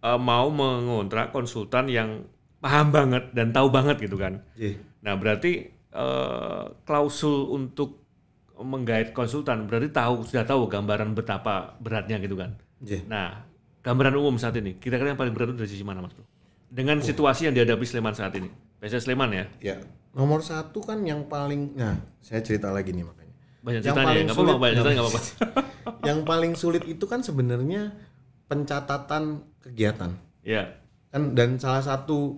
eh, 0.00 0.20
mau 0.20 0.48
mengontrak 0.48 1.30
konsultan 1.30 1.88
yang 1.88 2.24
paham 2.58 2.88
banget 2.90 3.32
dan 3.32 3.52
tahu 3.52 3.68
banget 3.68 4.00
gitu 4.00 4.16
kan. 4.16 4.40
Ji. 4.52 4.76
Nah, 5.00 5.14
berarti 5.14 5.68
eh, 5.70 6.64
klausul 6.82 7.52
untuk 7.52 8.02
menggait 8.54 9.10
konsultan 9.10 9.66
berarti 9.66 9.90
tahu 9.90 10.22
sudah 10.22 10.46
tahu 10.46 10.70
gambaran 10.70 11.12
betapa 11.12 11.74
beratnya 11.78 12.18
gitu 12.18 12.34
kan. 12.34 12.54
Ji. 12.80 13.02
Nah, 13.04 13.42
gambaran 13.80 14.14
umum 14.14 14.36
saat 14.36 14.56
ini, 14.56 14.76
kira-kira 14.76 15.12
yang 15.12 15.18
paling 15.18 15.34
berat 15.34 15.52
itu 15.52 15.58
dari 15.58 15.70
sisi 15.70 15.82
mana, 15.82 16.00
Mas 16.00 16.14
Bro? 16.14 16.24
Dengan 16.68 16.98
situasi 16.98 17.46
yang 17.46 17.54
dihadapi 17.54 17.84
Sleman 17.84 18.14
saat 18.14 18.34
ini. 18.34 18.50
PSS 18.80 19.06
Sleman 19.06 19.30
ya. 19.30 19.44
Ya, 19.62 19.76
nomor 20.10 20.42
satu 20.42 20.82
kan 20.82 21.00
yang 21.02 21.24
paling, 21.24 21.72
nah 21.74 21.94
saya 22.18 22.42
cerita 22.42 22.68
lagi 22.68 22.90
nih 22.90 23.06
makanya. 23.06 23.23
Banyak 23.64 23.80
Yang 23.80 23.96
paling 23.96 24.26
apa-apa, 24.26 24.36
sulit- 24.36 24.60
banyak 24.60 24.82
apa-apa. 24.94 25.20
yang 26.08 26.18
paling 26.22 26.52
sulit 26.52 26.84
itu 26.84 27.04
kan 27.04 27.20
sebenarnya 27.20 27.96
pencatatan 28.46 29.40
kegiatan. 29.58 30.12
ya, 30.44 30.76
kan 31.08 31.32
dan 31.32 31.56
salah 31.56 31.80
satu 31.80 32.36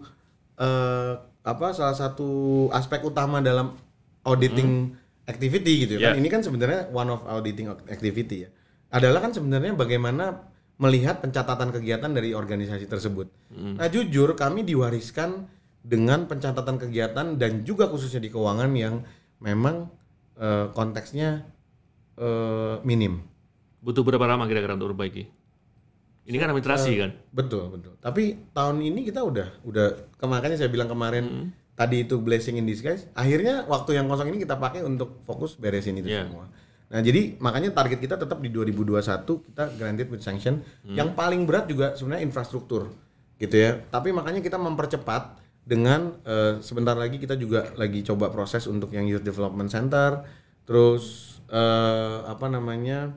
eh, 0.56 1.12
apa 1.42 1.66
salah 1.72 1.92
satu 1.92 2.28
aspek 2.70 3.02
utama 3.02 3.38
dalam 3.40 3.74
auditing 4.22 4.94
activity 5.24 5.82
gitu 5.82 5.92
ya 5.92 6.00
Ya. 6.00 6.08
kan 6.08 6.16
ini 6.16 6.28
kan 6.28 6.40
sebenarnya 6.40 6.86
one 6.90 7.06
of 7.08 7.22
auditing 7.24 7.66
activity 7.86 8.46
ya 8.46 8.50
adalah 8.88 9.18
kan 9.20 9.34
sebenarnya 9.34 9.74
bagaimana 9.74 10.46
melihat 10.76 11.18
pencatatan 11.18 11.72
kegiatan 11.72 12.06
dari 12.08 12.30
organisasi 12.30 12.86
tersebut. 12.86 13.26
Nah 13.50 13.88
jujur 13.88 14.30
kami 14.32 14.62
diwariskan 14.62 15.48
dengan 15.80 16.26
pencatatan 16.26 16.76
kegiatan 16.76 17.34
dan 17.34 17.62
juga 17.62 17.86
khususnya 17.86 18.20
di 18.20 18.28
keuangan 18.28 18.70
yang 18.70 19.02
memang 19.38 19.90
eh, 20.36 20.66
konteksnya 20.70 21.44
eh, 22.16 22.76
minim. 22.82 23.20
butuh 23.76 24.02
berapa 24.02 24.26
lama 24.26 24.44
kira-kira 24.44 24.74
untuk 24.74 24.90
perbaiki? 24.90 25.30
Ini 26.26 26.36
kan 26.36 26.50
administrasi 26.50 26.90
kan? 26.98 27.10
Betul, 27.30 27.70
betul. 27.70 27.94
Tapi 27.96 28.50
tahun 28.50 28.82
ini 28.82 29.06
kita 29.06 29.22
udah 29.22 29.62
udah 29.62 29.86
ke- 30.10 30.26
makanya 30.26 30.58
saya 30.58 30.66
bilang 30.66 30.90
kemarin 30.90 31.54
tadi 31.72 32.02
itu 32.02 32.18
blessing 32.18 32.58
in 32.58 32.66
disguise. 32.66 33.06
Akhirnya 33.14 33.62
waktu 33.64 33.94
yang 33.94 34.10
kosong 34.10 34.34
ini 34.34 34.42
kita 34.42 34.58
pakai 34.58 34.82
untuk 34.82 35.22
fokus 35.22 35.54
beresin 35.54 35.94
itu 35.94 36.10
Iya. 36.10 36.26
semua. 36.26 36.50
Nah, 36.86 36.98
jadi 36.98 37.38
makanya 37.38 37.70
target 37.70 37.98
kita 38.00 38.14
tetap 38.16 38.42
di 38.42 38.50
2021 38.50 38.98
kita 39.44 39.70
granted 39.76 40.10
with 40.10 40.22
sanction. 40.22 40.66
Yang 40.82 41.14
paling 41.14 41.46
berat 41.46 41.66
juga 41.66 41.94
sebenarnya 41.94 42.26
infrastruktur. 42.26 42.90
Gitu 43.38 43.54
ya. 43.54 43.86
Tapi 43.86 44.10
makanya 44.10 44.42
kita 44.42 44.58
mempercepat 44.58 45.45
dengan 45.66 46.22
eh, 46.22 46.62
sebentar 46.62 46.94
lagi 46.94 47.18
kita 47.18 47.34
juga 47.34 47.74
lagi 47.74 48.06
coba 48.06 48.30
proses 48.30 48.70
untuk 48.70 48.94
yang 48.94 49.10
youth 49.10 49.26
development 49.26 49.68
center. 49.68 50.22
Terus 50.62 51.36
eh, 51.50 52.18
apa 52.24 52.46
namanya? 52.46 53.10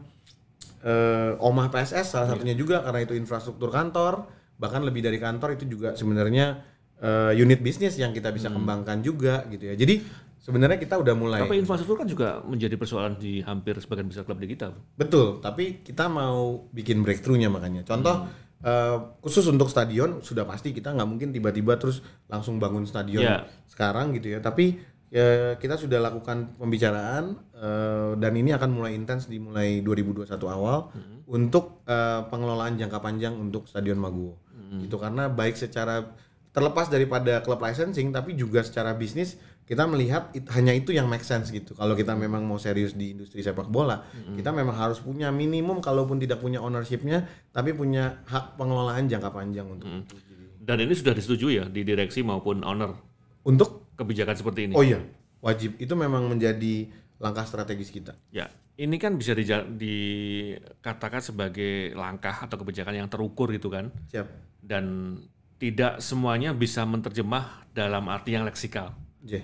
eh, 0.84 1.32
Omah 1.40 1.68
PSS 1.72 2.16
salah 2.16 2.28
satunya 2.36 2.56
juga 2.56 2.84
karena 2.84 3.04
itu 3.04 3.14
infrastruktur 3.16 3.70
kantor 3.72 4.28
bahkan 4.60 4.84
lebih 4.84 5.00
dari 5.04 5.16
kantor 5.20 5.56
itu 5.56 5.66
juga 5.68 5.96
sebenarnya 5.96 6.60
eh, 7.00 7.32
unit 7.40 7.64
bisnis 7.64 7.96
yang 7.96 8.12
kita 8.12 8.32
bisa 8.32 8.52
kembangkan 8.52 9.00
juga 9.00 9.48
gitu 9.48 9.72
ya 9.72 9.76
jadi 9.76 10.04
sebenarnya 10.40 10.80
kita 10.80 10.96
udah 11.00 11.16
mulai 11.16 11.40
Tapi 11.44 11.60
infrastruktur 11.60 12.00
kan 12.00 12.08
juga 12.08 12.40
menjadi 12.48 12.76
persoalan 12.80 13.20
di 13.20 13.44
hampir 13.44 13.76
sebagian 13.80 14.08
besar 14.08 14.24
klub 14.24 14.40
di 14.40 14.48
kita. 14.52 14.72
Bro. 14.72 14.82
betul 14.96 15.28
tapi 15.44 15.84
kita 15.84 16.08
mau 16.08 16.68
bikin 16.72 17.04
breakthroughnya 17.04 17.52
makanya 17.52 17.84
contoh 17.84 18.28
eh, 18.62 18.98
khusus 19.20 19.48
untuk 19.48 19.68
stadion 19.68 20.20
sudah 20.20 20.44
pasti 20.44 20.72
kita 20.72 20.92
nggak 20.92 21.08
mungkin 21.08 21.30
tiba-tiba 21.32 21.76
terus 21.76 22.02
langsung 22.28 22.58
bangun 22.58 22.84
stadion 22.84 23.24
Ya. 23.24 23.38
sekarang 23.66 24.12
gitu 24.16 24.36
ya 24.36 24.40
tapi 24.40 24.80
ya, 25.10 25.56
kita 25.56 25.76
sudah 25.76 26.00
lakukan 26.00 26.54
pembicaraan 26.56 27.40
eh, 27.56 28.12
dan 28.16 28.34
ini 28.36 28.52
akan 28.52 28.70
mulai 28.70 28.94
intens 28.94 29.26
dimulai 29.26 29.80
2021 29.82 30.28
awal 30.46 30.92
untuk 31.26 31.82
eh, 31.86 32.22
pengelolaan 32.28 32.76
jangka 32.76 33.00
panjang 33.00 33.34
untuk 33.34 33.66
Stadion 33.66 33.98
Maguwo. 33.98 34.38
Itu 34.82 35.02
karena 35.02 35.26
baik 35.30 35.58
secara 35.58 36.14
terlepas 36.50 36.90
daripada 36.90 37.42
klub 37.42 37.58
licensing 37.58 38.10
tapi 38.10 38.34
juga 38.34 38.62
secara 38.62 38.94
bisnis 38.94 39.38
kita 39.70 39.86
melihat 39.86 40.34
it- 40.34 40.50
hanya 40.50 40.74
itu 40.74 40.90
yang 40.90 41.06
make 41.06 41.22
sense 41.22 41.54
gitu. 41.54 41.78
Kalau 41.78 41.94
kita 41.94 42.18
memang 42.18 42.42
mau 42.42 42.58
serius 42.58 42.98
di 42.98 43.14
industri 43.14 43.46
sepak 43.46 43.70
bola, 43.70 44.02
kita 44.34 44.50
memang 44.50 44.74
harus 44.74 44.98
punya 44.98 45.30
minimum 45.30 45.78
kalaupun 45.78 46.18
tidak 46.18 46.42
punya 46.42 46.58
ownershipnya 46.58 47.30
tapi 47.54 47.78
punya 47.78 48.26
hak 48.26 48.58
pengelolaan 48.58 49.06
jangka 49.06 49.30
panjang 49.30 49.70
untuk. 49.70 49.86
Jadi, 50.10 50.66
Dan 50.66 50.78
ini 50.82 50.94
sudah 50.98 51.14
disetujui 51.14 51.62
ya 51.62 51.66
di 51.70 51.86
direksi 51.86 52.26
maupun 52.26 52.66
owner 52.66 52.98
Untuk 53.46 53.94
kebijakan 53.94 54.34
seperti 54.34 54.66
ini. 54.70 54.74
oh 54.74 54.82
iya, 54.82 54.98
wajib 55.40 55.78
itu 55.78 55.94
memang 55.94 56.26
menjadi 56.26 56.90
langkah 57.22 57.46
strategis 57.46 57.94
kita. 57.94 58.18
Ya, 58.34 58.50
ini 58.74 58.98
kan 58.98 59.22
bisa 59.22 59.38
dikatakan 59.38 61.22
sebagai 61.22 61.94
langkah 61.94 62.42
atau 62.42 62.58
kebijakan 62.58 62.96
yang 62.96 63.10
terukur 63.12 63.52
gitu 63.54 63.70
kan. 63.70 63.92
Siap. 64.10 64.28
Dan 64.60 65.16
tidak 65.60 66.00
semuanya 66.00 66.56
bisa 66.56 66.88
menerjemah 66.88 67.68
dalam 67.76 68.08
arti 68.08 68.34
yang 68.34 68.48
leksikal. 68.48 68.96
J. 69.20 69.44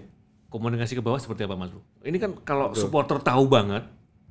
Komunikasi 0.56 0.96
ke 0.96 1.04
bawah 1.04 1.20
seperti 1.20 1.44
apa 1.44 1.60
Mas 1.60 1.68
Bro? 1.68 1.84
Ini 2.00 2.16
kan 2.16 2.32
kalau 2.48 2.72
supporter 2.72 3.20
tahu 3.20 3.52
banget, 3.52 3.84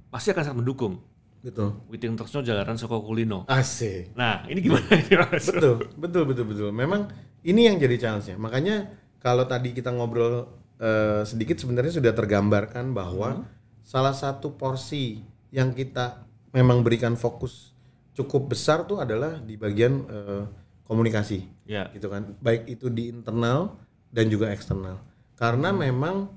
pasti 0.09 0.33
akan 0.33 0.41
sangat 0.41 0.59
mendukung. 0.65 1.05
Betul. 1.45 1.77
Witing 1.93 2.17
Tresno 2.17 2.41
jalanan 2.41 2.81
Soko 2.81 3.05
Kulino. 3.05 3.45
Asik. 3.45 4.17
Nah, 4.17 4.49
ini 4.49 4.65
gimana 4.65 4.89
ini 4.97 5.21
Mas? 5.21 5.45
betul, 5.45 5.85
betul, 6.01 6.25
betul, 6.25 6.45
betul. 6.49 6.69
Memang 6.73 7.13
ini 7.45 7.69
yang 7.69 7.77
jadi 7.77 8.01
challenge-nya. 8.01 8.41
Makanya 8.41 8.89
kalau 9.21 9.45
tadi 9.45 9.77
kita 9.77 9.93
ngobrol 9.93 10.49
eh, 10.81 11.21
sedikit 11.29 11.61
sebenarnya 11.61 12.01
sudah 12.01 12.17
tergambarkan 12.17 12.97
bahwa 12.97 13.45
salah 13.85 14.17
satu 14.17 14.57
porsi 14.57 15.21
yang 15.53 15.77
kita 15.77 16.25
memang 16.57 16.81
berikan 16.81 17.15
fokus 17.15 17.77
cukup 18.15 18.49
besar 18.49 18.89
tuh 18.89 19.05
adalah 19.05 19.37
di 19.45 19.61
bagian 19.61 19.93
eh, 20.09 20.45
komunikasi 20.89 21.45
Ya. 21.69 21.89
gitu 21.93 22.09
kan 22.09 22.37
baik 22.41 22.69
itu 22.69 22.89
di 22.89 23.09
internal 23.09 23.77
dan 24.13 24.29
juga 24.29 24.49
eksternal 24.49 25.01
karena 25.45 25.77
memang 25.77 26.33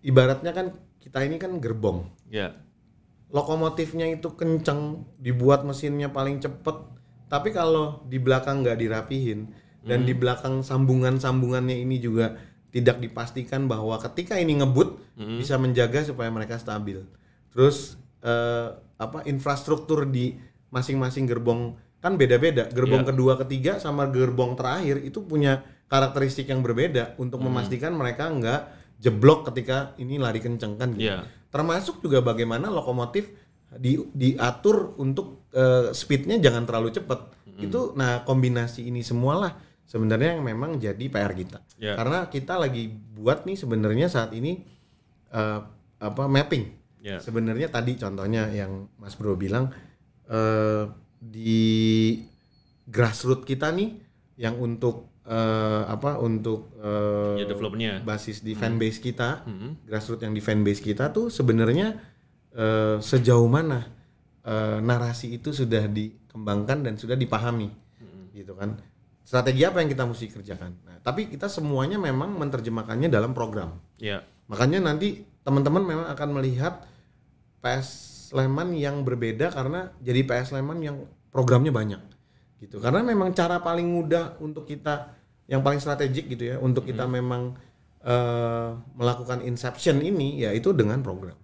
ibaratnya 0.00 0.56
kan 0.56 0.72
kita 0.96 1.20
ini 1.28 1.36
kan 1.36 1.60
gerbong. 1.60 2.08
Ya. 2.32 2.56
lokomotifnya 3.28 4.08
itu 4.08 4.32
kenceng 4.40 5.04
dibuat 5.20 5.60
mesinnya 5.60 6.08
paling 6.08 6.40
cepet. 6.40 6.76
Tapi 7.28 7.52
kalau 7.52 8.00
di 8.08 8.16
belakang 8.16 8.64
nggak 8.64 8.80
dirapihin 8.80 9.52
dan 9.84 10.08
di 10.08 10.16
belakang 10.16 10.64
sambungan-sambungannya 10.64 11.76
ini 11.76 12.00
juga 12.00 12.40
tidak 12.72 13.04
dipastikan 13.04 13.68
bahwa 13.68 14.00
ketika 14.00 14.40
ini 14.40 14.64
ngebut 14.64 14.96
bisa 15.36 15.60
menjaga 15.60 16.08
supaya 16.08 16.32
mereka 16.32 16.56
stabil. 16.56 17.04
Terus 17.52 18.00
eh, 18.24 18.68
apa 18.96 19.28
infrastruktur 19.28 20.08
di 20.08 20.40
masing-masing 20.72 21.28
gerbong 21.28 21.76
kan 22.00 22.16
beda-beda. 22.16 22.72
Gerbong 22.72 23.04
Iya. 23.04 23.12
kedua 23.12 23.36
ketiga 23.44 23.76
sama 23.76 24.08
gerbong 24.08 24.56
terakhir 24.56 25.04
itu 25.04 25.20
punya 25.20 25.68
karakteristik 25.88 26.46
yang 26.46 26.60
berbeda 26.60 27.16
untuk 27.16 27.40
memastikan 27.40 27.92
mereka 27.92 28.28
nggak 28.28 28.60
jeblok 28.98 29.48
ketika 29.48 29.96
ini 29.96 30.16
lari 30.16 30.38
kenceng 30.38 30.76
kan 30.76 30.92
gitu 30.92 31.08
Iya. 31.08 31.24
termasuk 31.48 32.00
juga 32.00 32.20
bagaimana 32.20 32.68
lokomotif 32.68 33.32
di, 33.70 33.96
diatur 34.12 34.96
untuk 34.96 35.48
eh, 35.50 35.90
speednya 35.90 36.36
jangan 36.38 36.64
terlalu 36.64 36.92
cepat 36.92 37.20
itu 37.58 37.90
nah 37.92 38.22
kombinasi 38.22 38.86
ini 38.86 39.02
semualah 39.02 39.56
sebenarnya 39.82 40.36
yang 40.36 40.44
memang 40.44 40.76
jadi 40.76 41.04
PR 41.08 41.32
kita 41.32 41.58
Ya. 41.76 41.96
karena 41.96 42.28
kita 42.28 42.54
lagi 42.54 42.86
buat 42.88 43.42
nih 43.42 43.56
sebenarnya 43.56 44.06
saat 44.06 44.30
ini 44.32 44.62
eh, 45.30 45.60
apa 45.98 46.24
mapping 46.26 46.76
Ya. 46.98 47.16
sebenarnya 47.18 47.70
tadi 47.70 47.94
contohnya 47.94 48.50
yang 48.50 48.90
Mas 48.94 49.14
Bro 49.14 49.34
bilang 49.34 49.70
eh, 50.26 50.84
di 51.18 52.18
grassroots 52.84 53.44
kita 53.44 53.70
nih 53.70 53.98
yang 54.36 54.54
untuk 54.56 55.17
eh, 55.28 55.82
apa 55.84 56.16
untuk 56.16 56.72
eh, 56.80 57.44
Ya 57.44 57.46
developnya. 57.46 57.92
basis 58.00 58.40
di 58.40 58.56
fanbase 58.56 58.98
kita, 58.98 59.44
Hmm. 59.44 59.76
grassroots 59.84 60.24
yang 60.24 60.32
di 60.32 60.40
fanbase 60.40 60.80
kita 60.80 61.12
tuh 61.12 61.28
sebenarnya 61.28 62.00
eh, 62.50 62.96
sejauh 62.98 63.46
mana 63.46 63.84
eh, 64.40 64.78
narasi 64.80 65.36
itu 65.36 65.52
sudah 65.52 65.84
dikembangkan 65.84 66.80
dan 66.80 66.94
sudah 66.96 67.12
dipahami, 67.14 67.68
gitu 68.32 68.56
kan? 68.56 68.80
Strategi 69.20 69.60
apa 69.62 69.84
yang 69.84 69.92
kita 69.92 70.08
mesti 70.08 70.26
kerjakan? 70.26 70.72
Nah, 70.88 70.96
tapi 70.98 71.28
kita 71.28 71.46
semuanya 71.46 72.00
memang 72.00 72.32
menerjemahkannya 72.32 73.12
dalam 73.12 73.36
program. 73.36 73.76
Ya. 74.00 74.24
Makanya 74.48 74.80
nanti 74.80 75.20
teman-teman 75.44 75.84
memang 75.84 76.08
akan 76.08 76.28
melihat 76.32 76.88
PS 77.60 77.88
Sleman 78.28 78.72
yang 78.72 79.04
berbeda 79.04 79.52
karena 79.52 79.92
jadi 80.00 80.24
PS 80.24 80.52
Sleman 80.52 80.80
yang 80.80 80.96
programnya 81.28 81.68
banyak 81.68 82.00
gitu. 82.58 82.80
Karena 82.80 83.04
memang 83.04 83.32
cara 83.32 83.60
paling 83.60 83.84
mudah 83.84 84.40
untuk 84.40 84.64
kita 84.64 85.12
yang 85.48 85.64
paling 85.64 85.80
strategik 85.80 86.28
gitu 86.28 86.54
ya 86.54 86.56
untuk 86.60 86.84
kita 86.84 87.08
memang 87.08 87.56
eh, 88.04 88.70
melakukan 88.94 89.40
inception 89.42 90.04
ini 90.04 90.44
yaitu 90.44 90.76
dengan 90.76 91.00
program 91.00 91.34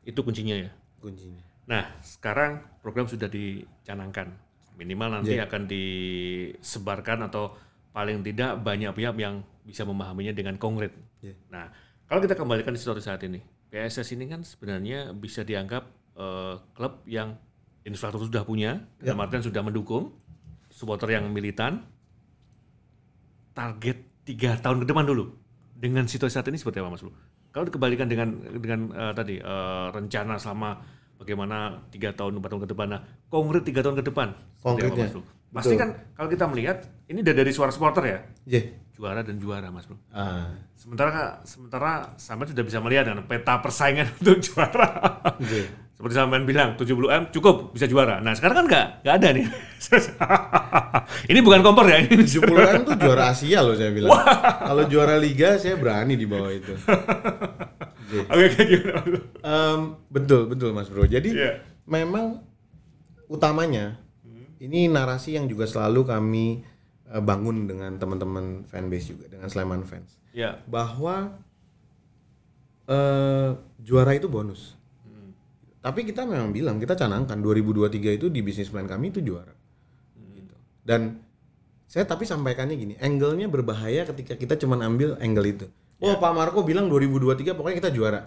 Itu 0.00 0.24
kuncinya 0.24 0.56
ya. 0.56 0.72
kuncinya. 0.98 1.44
Nah, 1.68 1.86
sekarang 2.02 2.80
program 2.82 3.06
sudah 3.06 3.28
dicanangkan. 3.30 4.32
Minimal 4.80 5.20
nanti 5.20 5.36
akan 5.36 5.68
disebarkan 5.68 7.28
atau 7.28 7.52
paling 7.92 8.24
tidak 8.24 8.58
banyak 8.64 8.90
pihak 8.96 9.14
yang 9.20 9.44
bisa 9.62 9.84
memahaminya 9.84 10.32
dengan 10.32 10.56
konkret. 10.56 10.96
Iya. 11.20 11.36
Nah, 11.52 11.68
kalau 12.08 12.24
kita 12.24 12.34
kembalikan 12.34 12.72
di 12.72 12.80
situasi 12.80 13.04
saat 13.04 13.22
ini, 13.28 13.44
PSS 13.70 14.16
ini 14.16 14.24
kan 14.26 14.40
sebenarnya 14.42 15.12
bisa 15.12 15.44
dianggap 15.44 15.84
eh, 16.16 16.54
klub 16.74 17.04
yang 17.06 17.36
infrastruktur 17.84 18.32
sudah 18.32 18.42
punya, 18.42 18.82
dalam 18.98 19.20
artian 19.20 19.44
sudah 19.44 19.62
mendukung, 19.62 20.16
supporter 20.72 21.12
yang 21.14 21.28
militan, 21.28 21.86
target 23.60 23.98
tiga 24.24 24.56
tahun 24.56 24.80
ke 24.80 24.86
depan 24.88 25.04
dulu. 25.04 25.36
Dengan 25.76 26.04
situasi 26.04 26.32
saat 26.32 26.48
ini 26.48 26.56
seperti 26.56 26.80
apa, 26.80 26.88
Mas 26.88 27.04
Bro? 27.04 27.12
Kalau 27.52 27.64
dikembalikan 27.68 28.08
dengan 28.08 28.28
dengan 28.56 28.80
eh, 28.88 29.12
tadi 29.12 29.36
eh, 29.36 29.86
rencana 29.92 30.40
selama 30.40 30.80
bagaimana 31.20 31.76
tiga 31.92 32.16
tahun 32.16 32.40
empat 32.40 32.48
tahun 32.48 32.62
ke 32.64 32.70
depan, 32.72 32.86
nah 32.88 33.00
konkret 33.28 33.64
tiga 33.68 33.84
tahun 33.84 34.00
ke 34.00 34.04
depan, 34.08 34.28
seperti 34.32 34.56
apa, 34.56 34.64
Konkretnya. 34.64 35.04
Mas 35.04 35.12
Bro? 35.12 35.24
Pasti 35.50 35.74
kan 35.74 35.88
kalau 36.14 36.28
kita 36.30 36.44
melihat 36.46 36.78
ini 37.10 37.20
udah 37.20 37.34
dari 37.34 37.50
suara 37.50 37.74
supporter 37.74 38.04
ya, 38.06 38.18
Iya. 38.46 38.62
juara 38.94 39.20
dan 39.20 39.36
juara, 39.36 39.68
Mas 39.68 39.84
Bro. 39.84 39.98
Ah, 40.14 40.52
Sementara 40.78 41.42
sementara 41.44 42.14
sampai 42.16 42.48
sudah 42.48 42.64
bisa 42.64 42.78
melihat 42.80 43.10
kan 43.12 43.20
peta 43.26 43.58
persaingan 43.60 44.08
untuk 44.22 44.40
juara. 44.40 44.88
iya. 45.42 45.68
Seperti 46.00 46.16
sampean 46.16 46.48
bilang 46.48 46.80
70 46.80 46.96
m 47.12 47.22
cukup 47.28 47.76
bisa 47.76 47.84
juara. 47.84 48.24
Nah 48.24 48.32
sekarang 48.32 48.64
kan 48.64 48.66
nggak 48.72 48.86
nggak 49.04 49.14
ada 49.20 49.28
nih. 49.36 49.44
ini 51.30 51.44
bukan 51.44 51.60
kompor 51.60 51.84
ya 51.84 52.00
ini. 52.00 52.24
70 52.24 52.40
an 52.56 52.80
tuh 52.88 52.96
juara 52.96 53.28
Asia 53.28 53.60
loh 53.60 53.76
saya 53.76 53.92
bilang. 53.92 54.16
Kalau 54.64 54.88
juara 54.88 55.20
liga 55.20 55.60
saya 55.60 55.76
berani 55.76 56.16
di 56.16 56.24
bawah 56.24 56.48
itu. 56.48 56.72
Oke 58.32 58.48
gimana? 58.64 59.20
Em, 59.44 59.80
betul 60.08 60.48
betul 60.48 60.72
Mas 60.72 60.88
Bro. 60.88 61.04
Jadi 61.04 61.36
Iya. 61.36 61.60
memang 61.84 62.40
utamanya 63.28 64.00
ini 64.56 64.88
narasi 64.88 65.36
yang 65.36 65.44
juga 65.46 65.68
selalu 65.68 66.08
kami 66.08 66.64
eh, 67.06 67.20
bangun 67.20 67.68
dengan 67.68 67.92
teman-teman 68.00 68.64
fanbase 68.64 69.12
juga 69.12 69.28
dengan 69.28 69.52
Sleman 69.52 69.84
fans 69.84 70.16
Ya. 70.32 70.64
bahwa 70.64 71.36
eh, 72.88 73.52
juara 73.78 74.16
itu 74.16 74.32
bonus. 74.32 74.79
Tapi 75.80 76.04
kita 76.04 76.28
memang 76.28 76.52
bilang 76.52 76.76
kita 76.76 76.92
canangkan 76.92 77.40
2023 77.40 78.20
itu 78.20 78.26
di 78.28 78.40
bisnis 78.44 78.68
plan 78.68 78.84
kami 78.84 79.08
itu 79.08 79.24
juara. 79.24 79.56
Gitu. 80.36 80.54
Dan 80.84 81.24
saya 81.88 82.04
tapi 82.04 82.28
sampaikannya 82.28 82.76
gini, 82.76 82.94
angle-nya 83.00 83.48
berbahaya 83.48 84.04
ketika 84.04 84.36
kita 84.36 84.54
cuma 84.60 84.76
ambil 84.84 85.16
angle 85.18 85.48
itu. 85.48 85.66
Oh, 86.00 86.16
Pak 86.20 86.32
Marco 86.32 86.60
bilang 86.62 86.86
2023 86.92 87.56
pokoknya 87.56 87.76
kita 87.80 87.90
juara. 87.92 88.20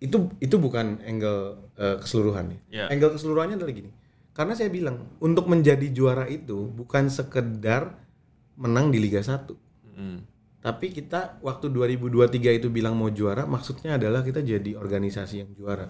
Itu 0.00 0.32
itu 0.40 0.56
bukan 0.56 1.04
angle 1.04 1.70
eh, 1.76 1.96
keseluruhan 2.00 2.50
ya. 2.50 2.58
Ya. 2.72 2.84
Angle 2.90 3.14
keseluruhannya 3.14 3.60
adalah 3.60 3.74
gini. 3.76 3.92
Karena 4.32 4.56
saya 4.56 4.72
bilang 4.72 5.04
untuk 5.20 5.50
menjadi 5.50 5.86
juara 5.92 6.24
itu 6.30 6.70
bukan 6.72 7.12
sekedar 7.12 7.98
menang 8.56 8.88
di 8.88 8.98
Liga 9.02 9.20
1. 9.20 9.54
Hmm. 9.98 10.22
Tapi 10.58 10.90
kita 10.90 11.38
waktu 11.42 11.70
2023 11.70 12.58
itu 12.58 12.68
bilang 12.70 12.98
mau 12.98 13.10
juara, 13.10 13.46
maksudnya 13.46 13.94
adalah 13.94 14.26
kita 14.26 14.42
jadi 14.42 14.74
organisasi 14.74 15.46
yang 15.46 15.50
juara, 15.54 15.86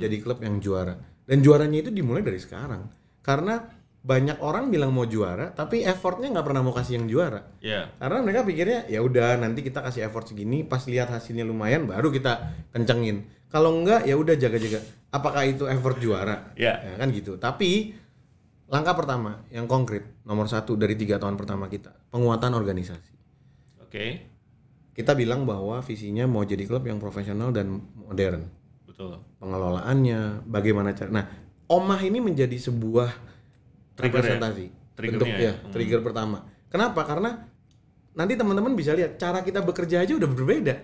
jadi 0.00 0.16
klub 0.22 0.42
yang 0.42 0.58
juara. 0.58 0.98
Dan 1.28 1.44
juaranya 1.44 1.84
itu 1.84 1.90
dimulai 1.92 2.24
dari 2.24 2.40
sekarang. 2.40 2.88
Karena 3.20 3.60
banyak 3.98 4.40
orang 4.40 4.72
bilang 4.72 4.94
mau 4.94 5.04
juara, 5.04 5.52
tapi 5.52 5.84
effortnya 5.84 6.32
nggak 6.32 6.46
pernah 6.46 6.62
mau 6.64 6.72
kasih 6.72 7.02
yang 7.02 7.06
juara. 7.10 7.40
Ya. 7.60 7.92
Karena 8.00 8.18
mereka 8.24 8.40
pikirnya 8.46 8.80
ya 8.88 9.04
udah 9.04 9.36
nanti 9.36 9.60
kita 9.60 9.84
kasih 9.84 10.08
effort 10.08 10.30
segini, 10.30 10.64
pas 10.64 10.80
lihat 10.88 11.12
hasilnya 11.12 11.44
lumayan, 11.44 11.84
baru 11.84 12.08
kita 12.08 12.56
kencengin. 12.72 13.28
Kalau 13.52 13.76
enggak 13.76 14.08
ya 14.08 14.16
udah 14.16 14.34
jaga-jaga. 14.36 14.80
Apakah 15.12 15.44
itu 15.44 15.64
effort 15.68 16.00
juara? 16.00 16.52
Ya. 16.56 16.80
Ya 16.80 16.94
kan 16.96 17.12
gitu. 17.12 17.36
Tapi 17.36 17.96
langkah 18.68 18.94
pertama 18.94 19.48
yang 19.48 19.64
konkret 19.64 20.04
nomor 20.28 20.44
satu 20.44 20.76
dari 20.76 20.92
tiga 20.92 21.16
tahun 21.16 21.40
pertama 21.40 21.72
kita 21.72 21.88
penguatan 22.12 22.52
organisasi 22.52 23.16
Oke. 23.80 24.06
kita 24.92 25.16
bilang 25.16 25.48
bahwa 25.48 25.80
visinya 25.80 26.28
mau 26.28 26.44
jadi 26.44 26.68
klub 26.68 26.84
yang 26.84 27.00
profesional 27.00 27.48
dan 27.48 27.80
modern 27.96 28.44
Betul. 28.98 29.22
pengelolaannya 29.38 30.42
bagaimana 30.42 30.90
cara 30.90 31.06
nah 31.08 31.24
omah 31.70 32.02
ini 32.02 32.18
menjadi 32.18 32.58
sebuah 32.58 33.14
Trigger 33.94 34.02
ya? 34.18 34.34
representasi 34.34 34.66
Triggernya 34.92 35.22
bentuk 35.22 35.28
ya? 35.30 35.54
ya 35.54 35.70
trigger 35.70 36.00
pertama 36.02 36.42
kenapa 36.66 37.06
karena 37.06 37.46
nanti 38.10 38.34
teman-teman 38.34 38.74
bisa 38.74 38.90
lihat 38.92 39.14
cara 39.14 39.46
kita 39.46 39.62
bekerja 39.62 40.02
aja 40.02 40.18
udah 40.18 40.26
berbeda 40.26 40.74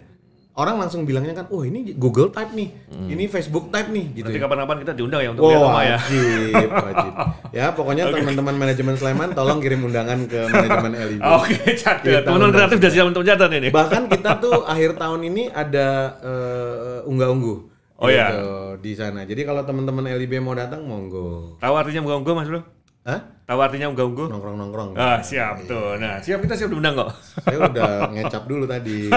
orang 0.55 0.79
langsung 0.79 1.03
bilangnya 1.03 1.35
kan 1.35 1.51
oh 1.51 1.67
ini 1.67 1.99
Google 1.99 2.31
Type 2.31 2.55
nih 2.55 2.71
ini 3.11 3.27
Facebook 3.27 3.75
Type 3.75 3.91
nih 3.91 4.15
gitu 4.15 4.31
Nanti 4.31 4.39
ya. 4.39 4.43
kapan-kapan 4.47 4.77
kita 4.87 4.93
diundang 4.95 5.19
ya 5.19 5.31
untuk 5.35 5.51
lihat 5.51 5.59
Wow, 5.59 5.67
rumah 5.67 5.83
ya. 5.83 5.99
wajib, 5.99 6.71
wajib. 6.71 7.13
Ya, 7.59 7.67
pokoknya 7.71 8.11
teman-teman 8.11 8.55
manajemen 8.55 8.95
Sleman 8.95 9.31
tolong 9.31 9.59
kirim 9.59 9.83
undangan 9.83 10.27
ke 10.27 10.39
manajemen 10.55 10.91
LIB. 10.95 11.23
Oke, 11.23 11.59
catat. 11.75 12.03
Kita 12.03 12.23
Teman-teman 12.23 12.51
kreatif 12.51 12.77
sudah 12.79 12.93
siap 12.95 13.07
untuk 13.11 13.23
mencatat 13.23 13.51
ini. 13.51 13.69
Bahkan 13.71 14.03
kita 14.11 14.31
tuh 14.39 14.63
akhir 14.63 14.91
tahun 14.95 15.21
ini 15.27 15.43
ada 15.51 15.87
eh, 16.19 16.99
unggah-ungguh. 17.07 17.74
Oh, 17.97 18.11
ya? 18.11 18.27
gitu, 18.29 18.47
di 18.83 18.93
sana. 18.93 19.23
Jadi 19.23 19.47
kalau 19.47 19.63
teman-teman 19.63 20.11
LIB 20.11 20.43
mau 20.43 20.53
datang 20.53 20.83
monggo. 20.83 21.55
Tahu 21.59 21.75
artinya 21.75 22.03
unggah-ungguh 22.03 22.35
Mas 22.35 22.51
Bro? 22.51 22.61
Hah? 23.05 23.21
Tahu 23.45 23.61
artinya 23.61 23.87
unggah-ungguh? 23.87 24.27
Nongkrong-nongkrong. 24.33 24.97
Ah, 24.97 25.21
siap 25.21 25.69
tuh. 25.69 26.01
Nah, 26.01 26.19
siap 26.19 26.41
kita 26.41 26.57
siap 26.57 26.73
diundang 26.73 26.97
kok. 26.97 27.13
Saya 27.45 27.61
udah 27.63 28.11
ngecap 28.11 28.49
dulu 28.49 28.65
tadi. 28.65 29.13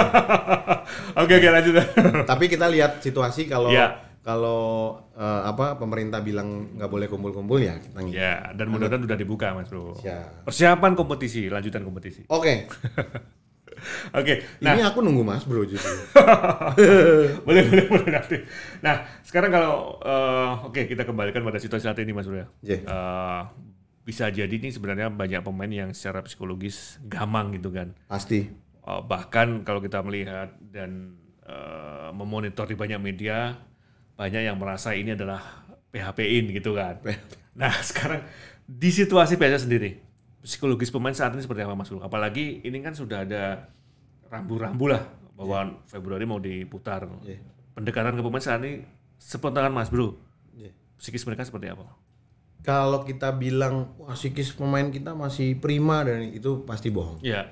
Oke, 1.19 1.33
oke 1.35 1.47
lanjut. 1.49 1.73
Tapi 2.31 2.45
kita 2.47 2.67
lihat 2.67 2.99
situasi 2.99 3.47
kalau 3.47 3.67
Iya. 3.67 3.97
kalau 4.21 4.95
eh, 5.15 5.41
apa 5.47 5.75
pemerintah 5.75 6.19
bilang 6.19 6.75
nggak 6.75 6.87
boleh 6.87 7.07
kumpul-kumpul 7.07 7.57
ya 7.57 7.79
kita 7.79 7.97
ngikut. 7.97 8.19
Ya, 8.19 8.51
dan 8.53 8.67
mudah-mudahan 8.67 9.03
udah 9.03 9.17
dibuka, 9.17 9.51
Mas 9.51 9.67
Bro. 9.67 9.95
Siap. 9.99 10.43
Persiapan 10.45 10.91
kompetisi, 10.93 11.47
lanjutan 11.47 11.81
kompetisi. 11.81 12.27
Oke, 12.27 12.67
Oke, 14.13 14.43
nah 14.59 14.73
ini 14.75 14.83
aku 14.83 14.99
nunggu 15.05 15.23
Mas 15.23 15.43
Bro 15.45 15.65
justru. 15.65 15.93
boleh 17.47 17.63
boleh 17.67 17.85
boleh 17.87 18.09
nanti. 18.11 18.37
Nah, 18.83 19.05
sekarang 19.21 19.51
kalau 19.53 19.97
eh, 20.01 20.51
oke 20.67 20.81
kita 20.85 21.03
kembalikan 21.07 21.45
pada 21.45 21.61
situasi 21.61 21.85
saat 21.87 21.99
ini 22.01 22.11
Mas 22.13 22.27
Bro 22.27 22.37
ya. 22.41 22.47
Iya. 22.63 22.79
Eh, 22.83 23.41
bisa 24.07 24.31
jadi 24.31 24.49
ini 24.51 24.71
sebenarnya 24.71 25.11
banyak 25.11 25.43
pemain 25.43 25.67
yang 25.67 25.89
secara 25.91 26.23
psikologis 26.23 26.97
gamang 27.05 27.53
gitu 27.55 27.69
kan. 27.73 27.91
Pasti. 28.07 28.47
Eh, 28.87 29.01
bahkan 29.03 29.67
kalau 29.67 29.83
kita 29.83 29.99
melihat 30.01 30.55
dan 30.59 31.19
eh, 31.43 32.09
memonitor 32.15 32.65
di 32.65 32.75
banyak 32.79 32.99
media, 33.03 33.59
banyak 34.15 34.47
yang 34.47 34.57
merasa 34.57 34.95
ini 34.95 35.13
adalah 35.13 35.67
PHP-in 35.91 36.55
gitu 36.55 36.73
kan. 36.77 36.99
Nah 37.57 37.73
sekarang 37.81 38.21
di 38.69 38.93
situasi 38.93 39.33
PSS 39.33 39.65
sendiri, 39.65 39.97
psikologis 40.47 40.87
pemain 40.87 41.11
saat 41.11 41.35
ini 41.35 41.43
seperti 41.43 41.67
apa 41.67 41.75
Mas 41.75 41.91
Bro? 41.91 41.99
Apalagi 41.99 42.63
ini 42.63 42.79
kan 42.79 42.95
sudah 42.95 43.27
ada 43.27 43.67
rambu-rambu 44.31 44.87
lah 44.87 45.03
bahwa 45.35 45.83
Februari 45.91 46.23
mau 46.23 46.39
diputar. 46.39 47.03
Iya. 47.27 47.43
Pendekatan 47.75 48.15
ke 48.15 48.23
pemain 48.23 48.39
saat 48.39 48.63
ini 48.63 48.87
sepentangan 49.19 49.75
Mas 49.75 49.91
Bro. 49.91 50.15
Iya. 50.55 50.71
Psikis 50.95 51.27
mereka 51.27 51.43
seperti 51.43 51.67
apa? 51.67 51.83
Kalau 52.63 53.03
kita 53.03 53.35
bilang 53.35 53.95
wah 53.99 54.15
psikis 54.15 54.55
pemain 54.55 54.87
kita 54.87 55.11
masih 55.13 55.59
prima 55.59 56.07
dan 56.07 56.31
itu 56.31 56.63
pasti 56.63 56.87
bohong. 56.89 57.19
Iya. 57.19 57.51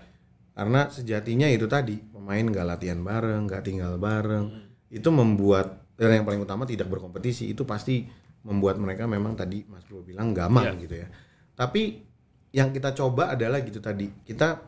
Karena 0.55 0.87
sejatinya 0.87 1.51
itu 1.51 1.67
tadi 1.67 1.99
pemain 1.99 2.41
nggak 2.41 2.63
latihan 2.63 3.03
bareng, 3.03 3.43
nggak 3.43 3.63
tinggal 3.67 3.99
bareng, 3.99 4.55
itu 4.87 5.11
membuat 5.11 5.83
dan 5.99 6.15
yang 6.15 6.23
paling 6.27 6.43
utama 6.43 6.63
tidak 6.63 6.87
berkompetisi 6.87 7.51
itu 7.51 7.67
pasti 7.67 8.07
membuat 8.43 8.79
mereka 8.79 9.03
memang 9.03 9.35
tadi 9.35 9.63
Mas 9.67 9.83
Bro 9.83 10.03
bilang 10.07 10.31
gamang 10.31 10.75
Iya. 10.75 10.79
gitu 10.79 10.95
ya. 10.95 11.07
Tapi 11.55 12.14
yang 12.55 12.71
kita 12.71 12.95
coba 12.95 13.35
adalah 13.35 13.59
gitu 13.59 13.83
tadi 13.83 14.07
kita 14.23 14.63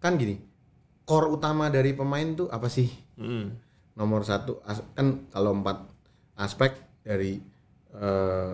kan 0.00 0.16
gini 0.16 0.40
core 1.04 1.28
utama 1.28 1.68
dari 1.68 1.92
pemain 1.92 2.24
tuh 2.32 2.48
apa 2.48 2.70
sih? 2.72 2.88
Mm. 3.20 3.52
Nomor 3.98 4.24
satu 4.24 4.64
kan 4.96 5.28
kalau 5.28 5.52
empat 5.52 5.84
aspek 6.38 6.72
dari 7.04 7.42
eh, 7.92 8.52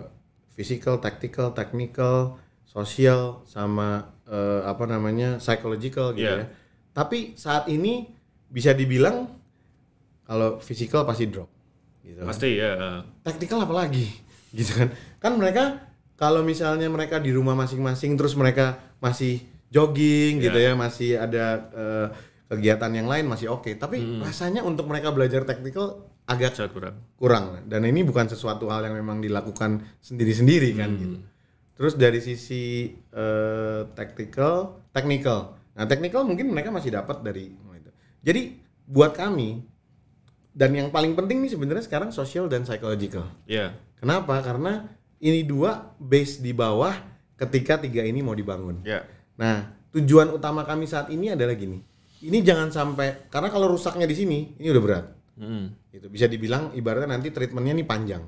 physical, 0.56 0.98
tactical, 0.98 1.52
technical, 1.52 2.40
sosial 2.64 3.44
sama 3.46 4.10
eh, 4.26 4.64
apa 4.64 4.88
namanya 4.88 5.36
psychological 5.38 6.16
gitu 6.16 6.26
Iya. 6.26 6.42
ya. 6.42 6.46
Tapi 6.90 7.36
saat 7.36 7.68
ini 7.68 8.08
bisa 8.48 8.72
dibilang 8.72 9.28
kalau 10.24 10.58
physical 10.58 11.04
pasti 11.04 11.28
drop 11.28 11.46
gitu 12.02 12.24
kan. 12.24 12.26
Pasti 12.32 12.56
ya. 12.56 13.04
Tactical 13.22 13.62
apalagi 13.62 14.08
gitu 14.58 14.72
kan. 14.74 14.88
Kan 15.20 15.32
mereka 15.36 15.84
kalau 16.16 16.40
misalnya 16.42 16.88
mereka 16.88 17.20
di 17.20 17.30
rumah 17.30 17.52
masing-masing 17.52 18.16
terus 18.16 18.32
mereka 18.34 18.96
masih 18.98 19.44
jogging 19.68 20.40
gitu 20.40 20.56
ya, 20.56 20.72
masih 20.72 21.20
ada 21.20 21.44
eh, 21.76 22.06
kegiatan 22.48 22.90
yang 22.92 23.08
lain 23.08 23.28
masih 23.28 23.52
oke. 23.52 23.68
Tapi 23.76 24.24
rasanya 24.24 24.64
untuk 24.64 24.88
mereka 24.88 25.12
belajar 25.12 25.44
tactical 25.44 26.08
agak 26.26 26.58
Sangat 26.58 26.74
kurang. 26.74 26.96
kurang 27.14 27.44
dan 27.70 27.86
ini 27.86 28.02
bukan 28.02 28.26
sesuatu 28.26 28.66
hal 28.66 28.82
yang 28.90 28.98
memang 28.98 29.22
dilakukan 29.22 29.84
sendiri-sendiri 30.02 30.74
kan 30.74 30.90
gitu. 30.98 31.16
Terus 31.76 31.94
dari 32.00 32.18
sisi 32.24 32.90
eh, 32.96 33.80
tactical, 33.92 34.88
technical. 34.90 35.54
Nah, 35.76 35.84
technical 35.84 36.24
mungkin 36.24 36.48
mereka 36.48 36.72
masih 36.72 36.96
dapat 36.96 37.20
dari 37.20 37.52
itu. 37.52 37.90
Jadi 38.24 38.42
buat 38.88 39.12
kami 39.12 39.60
dan 40.56 40.72
yang 40.72 40.88
paling 40.88 41.12
penting 41.12 41.44
nih 41.44 41.52
sebenarnya 41.52 41.84
sekarang 41.84 42.08
social 42.16 42.48
dan 42.48 42.64
psychological. 42.64 43.28
Ya. 43.44 43.76
Kenapa? 44.00 44.40
Karena 44.40 44.88
ini 45.20 45.46
dua 45.46 45.96
base 45.96 46.40
di 46.44 46.52
bawah 46.52 46.92
ketika 47.36 47.80
tiga 47.80 48.04
ini 48.04 48.20
mau 48.24 48.32
dibangun. 48.36 48.80
Ya. 48.84 49.04
Nah, 49.36 49.72
tujuan 49.92 50.32
utama 50.32 50.64
kami 50.64 50.88
saat 50.88 51.12
ini 51.12 51.32
adalah 51.32 51.56
gini. 51.56 51.80
Ini 52.24 52.40
jangan 52.40 52.72
sampai 52.72 53.28
karena 53.28 53.52
kalau 53.52 53.68
rusaknya 53.68 54.08
di 54.08 54.16
sini 54.16 54.38
ini 54.56 54.68
udah 54.72 54.82
berat. 54.82 55.06
Mm. 55.36 55.66
Itu 55.92 56.08
bisa 56.08 56.24
dibilang 56.24 56.72
ibaratnya 56.72 57.12
nanti 57.12 57.28
treatmentnya 57.28 57.76
nih 57.76 57.86
panjang. 57.88 58.24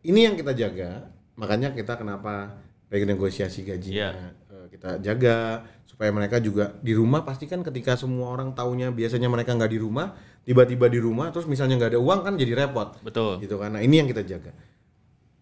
Ini 0.00 0.32
yang 0.32 0.34
kita 0.40 0.56
jaga, 0.56 1.12
makanya 1.36 1.76
kita 1.76 2.00
kenapa 2.00 2.56
renegosiasi 2.88 3.68
gajinya 3.68 4.32
eh, 4.48 4.66
kita 4.72 4.98
jaga 5.04 5.68
supaya 5.84 6.08
mereka 6.16 6.40
juga 6.40 6.72
di 6.80 6.96
rumah 6.96 7.20
pasti 7.28 7.44
kan 7.44 7.60
ketika 7.60 7.92
semua 7.94 8.32
orang 8.32 8.56
taunya 8.56 8.88
biasanya 8.88 9.28
mereka 9.28 9.52
nggak 9.52 9.68
di 9.68 9.76
rumah, 9.76 10.16
tiba-tiba 10.48 10.88
di 10.88 10.96
rumah 10.96 11.28
terus 11.28 11.44
misalnya 11.44 11.76
nggak 11.76 11.92
ada 11.96 12.00
uang 12.00 12.20
kan 12.24 12.34
jadi 12.40 12.52
repot 12.64 12.96
Betul. 13.04 13.36
gitu 13.44 13.60
kan. 13.60 13.76
Nah, 13.76 13.84
ini 13.84 14.00
yang 14.00 14.08
kita 14.08 14.24
jaga. 14.24 14.56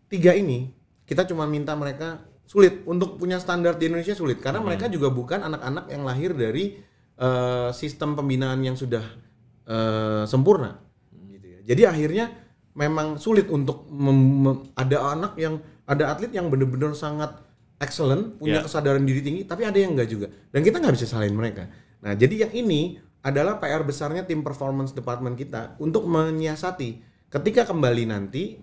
Tiga 0.08 0.32
ini 0.32 0.72
kita 1.04 1.24
cuma 1.24 1.44
minta 1.44 1.76
mereka 1.76 2.20
sulit 2.48 2.80
untuk 2.88 3.20
punya 3.20 3.36
standar 3.36 3.76
di 3.76 3.92
Indonesia 3.92 4.16
sulit 4.16 4.40
karena 4.40 4.60
mereka 4.64 4.88
juga 4.88 5.12
bukan 5.12 5.44
anak-anak 5.44 5.84
yang 5.92 6.02
lahir 6.04 6.32
dari 6.32 6.80
eh, 7.18 7.70
sistem 7.76 8.16
pembinaan 8.16 8.64
yang 8.64 8.72
sudah 8.72 9.04
eh, 9.68 10.24
sempurna. 10.24 10.80
Gitu 11.12 11.46
ya. 11.46 11.58
Jadi 11.64 11.82
akhirnya 11.84 12.24
memang 12.72 13.18
sulit 13.20 13.50
untuk 13.50 13.84
ada 14.72 14.98
anak 15.12 15.32
yang 15.36 15.60
ada 15.84 16.14
atlet 16.14 16.30
yang 16.32 16.48
benar-benar 16.48 16.94
sangat 16.94 17.36
excellent 17.78 18.38
punya 18.38 18.60
Ya. 18.60 18.64
kesadaran 18.64 19.02
diri 19.06 19.22
tinggi 19.22 19.42
tapi 19.46 19.62
ada 19.66 19.78
yang 19.78 19.94
enggak 19.94 20.10
juga 20.10 20.26
dan 20.50 20.60
kita 20.62 20.78
nggak 20.82 20.94
bisa 20.98 21.06
salahin 21.06 21.34
mereka. 21.34 21.66
Nah 22.00 22.14
jadi 22.14 22.46
yang 22.48 22.52
ini 22.54 22.80
adalah 23.18 23.58
PR 23.58 23.82
besarnya 23.82 24.22
tim 24.22 24.46
performance 24.46 24.94
department 24.94 25.34
kita 25.34 25.74
untuk 25.82 26.06
menyiasati 26.06 27.02
ketika 27.28 27.68
kembali 27.68 28.08
nanti 28.08 28.56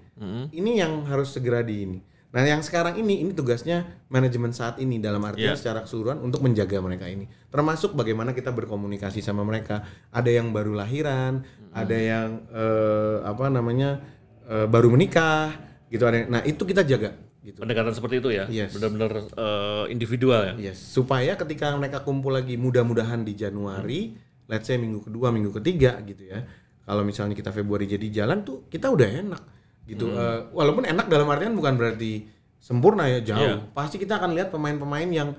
ini 0.52 0.80
yang 0.80 1.06
harus 1.06 1.34
segera 1.34 1.62
di 1.62 1.86
ini. 1.86 2.00
Nah 2.36 2.44
yang 2.44 2.60
sekarang 2.60 3.00
ini 3.00 3.24
ini 3.24 3.32
tugasnya 3.32 4.04
manajemen 4.12 4.52
saat 4.52 4.76
ini 4.84 5.00
dalam 5.00 5.24
artian 5.24 5.56
Iya. 5.56 5.60
secara 5.60 5.88
keseluruhan 5.88 6.20
untuk 6.20 6.44
menjaga 6.44 6.84
mereka 6.84 7.08
ini. 7.08 7.32
Termasuk 7.48 7.96
bagaimana 7.96 8.36
kita 8.36 8.52
berkomunikasi 8.52 9.24
sama 9.24 9.48
mereka. 9.48 9.88
Ada 10.12 10.44
yang 10.44 10.52
baru 10.52 10.76
lahiran, 10.76 11.48
ada 11.72 11.96
yang 11.96 12.44
eh, 12.52 13.24
apa 13.24 13.48
namanya 13.48 14.04
eh, 14.52 14.68
baru 14.68 14.92
menikah, 14.92 15.56
gitu. 15.88 16.04
Ada. 16.04 16.28
Nah 16.28 16.42
itu 16.44 16.60
kita 16.68 16.84
jaga. 16.84 17.16
Gitu. 17.40 17.56
Pendekatan 17.62 17.96
seperti 17.96 18.20
itu 18.20 18.30
ya. 18.36 18.52
Yes. 18.52 18.76
Benar-benar 18.76 19.12
eh, 19.32 19.86
individual 19.96 20.42
ya. 20.44 20.54
Yes, 20.74 20.82
supaya 20.82 21.40
ketika 21.40 21.72
mereka 21.80 22.04
kumpul 22.04 22.36
lagi 22.36 22.60
mudah-mudahan 22.60 23.24
di 23.24 23.32
Januari, 23.32 24.12
let's 24.52 24.68
say 24.68 24.76
minggu 24.76 25.08
kedua, 25.08 25.32
minggu 25.32 25.56
ketiga 25.64 26.04
gitu 26.04 26.28
ya. 26.36 26.44
Kalau 26.86 27.02
misalnya 27.02 27.34
kita 27.34 27.50
Februari 27.50 27.90
jadi 27.90 28.06
jalan 28.24 28.46
tuh 28.46 28.70
kita 28.70 28.94
udah 28.94 29.10
enak 29.10 29.44
gitu. 29.90 30.14
Eh, 30.14 30.40
walaupun 30.54 30.86
enak 30.86 31.10
dalam 31.10 31.26
artian 31.30 31.58
bukan 31.58 31.78
berarti 31.78 32.30
sempurna 32.62 33.10
ya 33.10 33.22
jauh. 33.22 33.42
Iya. 33.42 33.74
Pasti 33.74 34.02
kita 34.02 34.18
akan 34.22 34.38
lihat 34.38 34.50
pemain-pemain 34.54 35.10
yang 35.10 35.30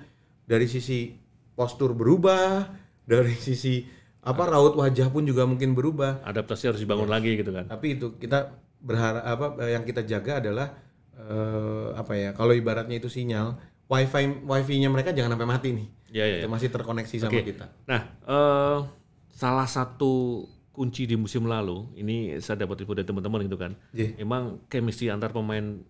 dari 0.47 0.67
sisi 0.71 1.15
postur 1.59 1.95
berubah, 1.95 2.71
dari 3.03 3.35
sisi 3.35 3.83
apa 4.27 4.43
raut 4.51 4.75
wajah 4.75 5.11
pun 5.11 5.23
juga 5.27 5.47
mungkin 5.47 5.75
berubah. 5.75 6.23
Adaptasi 6.27 6.75
harus 6.75 6.81
dibangun 6.83 7.11
lagi 7.11 7.39
gitu 7.39 7.55
kan. 7.55 7.71
Tapi 7.71 7.99
itu 7.99 8.19
kita 8.19 8.55
berharap 8.83 9.23
apa 9.23 9.47
eh, 9.67 9.75
yang 9.79 9.83
kita 9.83 10.03
jaga 10.07 10.43
adalah 10.43 10.75
eh, 11.15 11.89
apa 11.95 12.13
ya? 12.15 12.31
Kalau 12.35 12.55
ibaratnya 12.55 12.99
itu 12.99 13.07
sinyal, 13.07 13.59
wifi 13.87 14.47
wifi-nya 14.47 14.91
mereka 14.91 15.15
jangan 15.15 15.39
sampai 15.39 15.49
mati 15.51 15.69
nih. 15.75 15.89
Ya 16.11 16.25
ya. 16.27 16.37
ya. 16.39 16.43
Itu 16.47 16.51
masih 16.51 16.71
terkoneksi 16.71 17.17
sama 17.23 17.39
Oke. 17.39 17.55
kita. 17.55 17.67
Nah, 17.87 18.01
eh, 18.27 18.79
salah 19.35 19.67
satu 19.67 20.47
kunci 20.77 21.09
di 21.09 21.17
musim 21.17 21.49
lalu, 21.49 21.89
ini 21.97 22.37
saya 22.39 22.69
dapat 22.69 22.85
info 22.85 22.93
dari 22.93 23.09
teman-teman 23.09 23.49
gitu 23.49 23.57
kan. 23.57 23.73
Iya. 23.97 24.21
Emang 24.21 24.61
chemistry 24.69 25.09
antar 25.09 25.33
pemain 25.33 25.81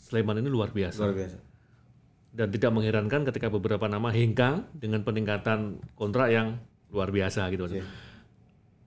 Sleman 0.00 0.40
ini 0.40 0.48
luar 0.48 0.72
biasa. 0.72 1.04
Luar 1.04 1.14
biasa. 1.14 1.38
Dan 2.32 2.48
tidak 2.48 2.72
mengherankan 2.72 3.28
ketika 3.28 3.52
beberapa 3.52 3.84
nama 3.86 4.08
hengkang 4.08 4.72
dengan 4.72 5.04
peningkatan 5.04 5.84
kontrak 5.92 6.32
yang 6.32 6.56
luar 6.88 7.12
biasa 7.12 7.46
gitu. 7.52 7.68
Iya. 7.68 7.84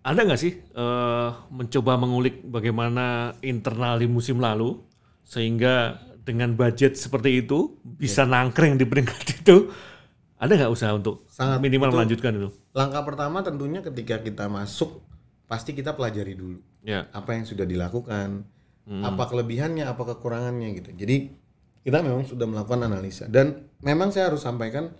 Ada 0.01 0.21
nggak 0.21 0.41
sih 0.41 0.53
eh, 0.57 1.29
mencoba 1.49 1.97
mengulik 1.97 2.41
bagaimana 2.45 3.37
internal 3.41 3.97
di 3.97 4.09
musim 4.09 4.37
lalu 4.41 4.81
sehingga 5.25 5.97
dengan 6.25 6.53
budget 6.53 6.97
seperti 6.97 7.45
itu 7.45 7.77
bisa 7.85 8.25
nangkring 8.25 8.77
di 8.77 8.85
peringkat 8.85 9.45
itu? 9.45 9.69
Ada 10.35 10.51
nggak 10.61 10.73
usaha 10.73 10.91
untuk 10.91 11.23
Sangat. 11.31 11.63
minimal 11.63 11.89
Itu- 11.89 11.95
melanjutkan 11.95 12.31
itu? 12.35 12.49
Langkah 12.75 13.01
pertama 13.07 13.39
tentunya 13.39 13.79
ketika 13.79 14.19
kita 14.19 14.45
masuk 14.51 14.99
pasti 15.45 15.71
kita 15.71 15.93
pelajari 15.93 16.33
dulu 16.33 16.59
Ya. 16.81 17.09
apa 17.11 17.33
yang 17.33 17.43
sudah 17.43 17.63
dilakukan, 17.63 18.45
apa 18.85 19.23
kelebihannya, 19.25 19.81
apa 19.83 20.05
kekurangannya 20.05 20.77
gitu. 20.77 20.93
Jadi 20.93 21.33
kita 21.81 22.01
memang 22.01 22.21
sudah 22.23 22.45
melakukan 22.45 22.81
analisa 22.83 23.25
dan 23.25 23.65
memang 23.79 24.09
saya 24.09 24.29
harus 24.29 24.41
sampaikan 24.41 24.93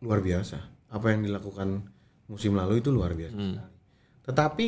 luar 0.00 0.20
biasa 0.20 0.60
apa 0.88 1.06
yang 1.08 1.24
dilakukan 1.24 1.88
musim 2.26 2.52
lalu 2.52 2.80
itu 2.80 2.92
luar 2.92 3.12
biasa. 3.12 3.32
sekali. 3.32 3.72
Tetapi 4.24 4.66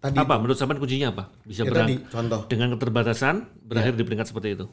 tadi 0.00 0.16
Apa 0.16 0.34
menurut 0.36 0.56
sampean 0.56 0.78
kuncinya 0.78 1.10
apa? 1.10 1.30
Bisa 1.42 1.62
ya 1.62 1.70
berang 1.70 1.86
tadi 1.86 1.96
contoh 2.06 2.40
dengan 2.46 2.68
keterbatasan 2.74 3.34
berakhir 3.60 3.94
di 3.94 4.02
peringkat 4.02 4.26
seperti 4.26 4.48
itu. 4.54 4.66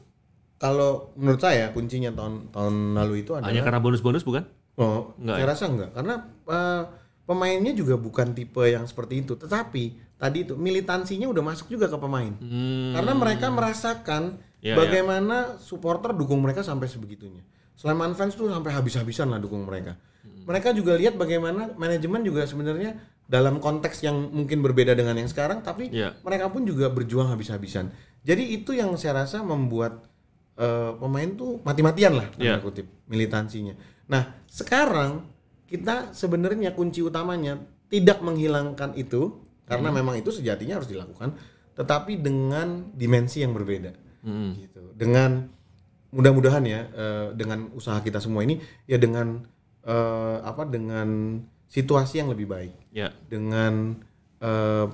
kalau 0.58 1.14
menurut 1.14 1.38
saya 1.38 1.70
kuncinya 1.70 2.10
tahun 2.10 2.50
tahun 2.50 2.74
lalu 2.98 3.22
itu 3.22 3.30
adalah 3.30 3.46
Hanya 3.46 3.62
karena 3.62 3.78
bonus-bonus 3.78 4.26
bukan? 4.26 4.42
Oh, 4.74 5.14
Enggak 5.14 5.36
saya 5.38 5.46
rasa 5.46 5.64
enggak 5.66 5.90
karena 5.94 6.14
eh, 6.50 6.82
pemainnya 7.28 7.76
juga 7.76 8.00
bukan 8.00 8.32
tipe 8.32 8.64
yang 8.64 8.88
seperti 8.88 9.20
itu. 9.20 9.36
Tetapi 9.36 10.16
tadi 10.16 10.48
itu 10.48 10.56
militansinya 10.56 11.28
udah 11.28 11.44
masuk 11.44 11.68
juga 11.68 11.92
ke 11.92 12.00
pemain. 12.00 12.32
Hmm. 12.40 12.96
Karena 12.96 13.12
mereka 13.12 13.46
merasakan 13.52 14.48
Ya, 14.58 14.74
bagaimana 14.74 15.54
supporter 15.62 16.10
dukung 16.10 16.42
mereka 16.42 16.66
sampai 16.66 16.90
sebegitunya. 16.90 17.46
Sleman 17.78 18.18
fans 18.18 18.34
tuh 18.34 18.50
sampai 18.50 18.74
habis-habisan 18.74 19.30
lah 19.30 19.38
dukung 19.38 19.62
mereka. 19.62 19.94
Mereka 20.50 20.74
juga 20.74 20.98
lihat 20.98 21.14
bagaimana 21.14 21.70
manajemen 21.78 22.26
juga 22.26 22.42
sebenarnya 22.42 22.98
dalam 23.30 23.62
konteks 23.62 24.02
yang 24.02 24.18
mungkin 24.34 24.58
berbeda 24.58 24.98
dengan 24.98 25.14
yang 25.14 25.30
sekarang, 25.30 25.62
tapi 25.62 25.94
Ya. 25.94 26.10
mereka 26.26 26.50
pun 26.50 26.66
juga 26.66 26.90
berjuang 26.90 27.30
habis-habisan. 27.30 27.94
Jadi 28.26 28.58
itu 28.58 28.74
yang 28.74 28.98
saya 28.98 29.22
rasa 29.22 29.46
membuat 29.46 30.10
eh, 30.58 30.90
pemain 30.98 31.30
tuh 31.38 31.62
mati-matian 31.62 32.18
lah 32.18 32.26
Ya. 32.34 32.58
kutip 32.58 32.90
militansinya. 33.06 33.78
Nah 34.10 34.42
sekarang 34.50 35.22
kita 35.68 36.16
sebenarnya 36.16 36.72
kunci 36.72 37.04
utamanya 37.04 37.60
tidak 37.92 38.24
menghilangkan 38.24 38.96
itu 38.96 39.36
karena 39.68 39.92
memang 39.92 40.16
itu 40.16 40.32
sejatinya 40.32 40.80
harus 40.80 40.88
dilakukan, 40.88 41.36
tetapi 41.76 42.16
dengan 42.16 42.88
dimensi 42.96 43.44
yang 43.44 43.52
berbeda 43.52 43.92
Hmm. 44.18 44.56
gitu. 44.58 44.82
Dengan 44.98 45.46
mudah-mudahan 46.10 46.64
ya 46.64 46.80
eh, 46.88 47.26
dengan 47.36 47.68
usaha 47.76 48.00
kita 48.00 48.18
semua 48.18 48.42
ini 48.42 48.58
ya 48.88 48.96
dengan 48.96 49.44
eh, 49.84 50.36
apa 50.40 50.64
dengan 50.64 51.38
situasi 51.68 52.18
yang 52.24 52.32
lebih 52.32 52.48
baik, 52.48 52.72
Ya. 52.90 53.12
dengan 53.28 54.00
eh, 54.40 54.86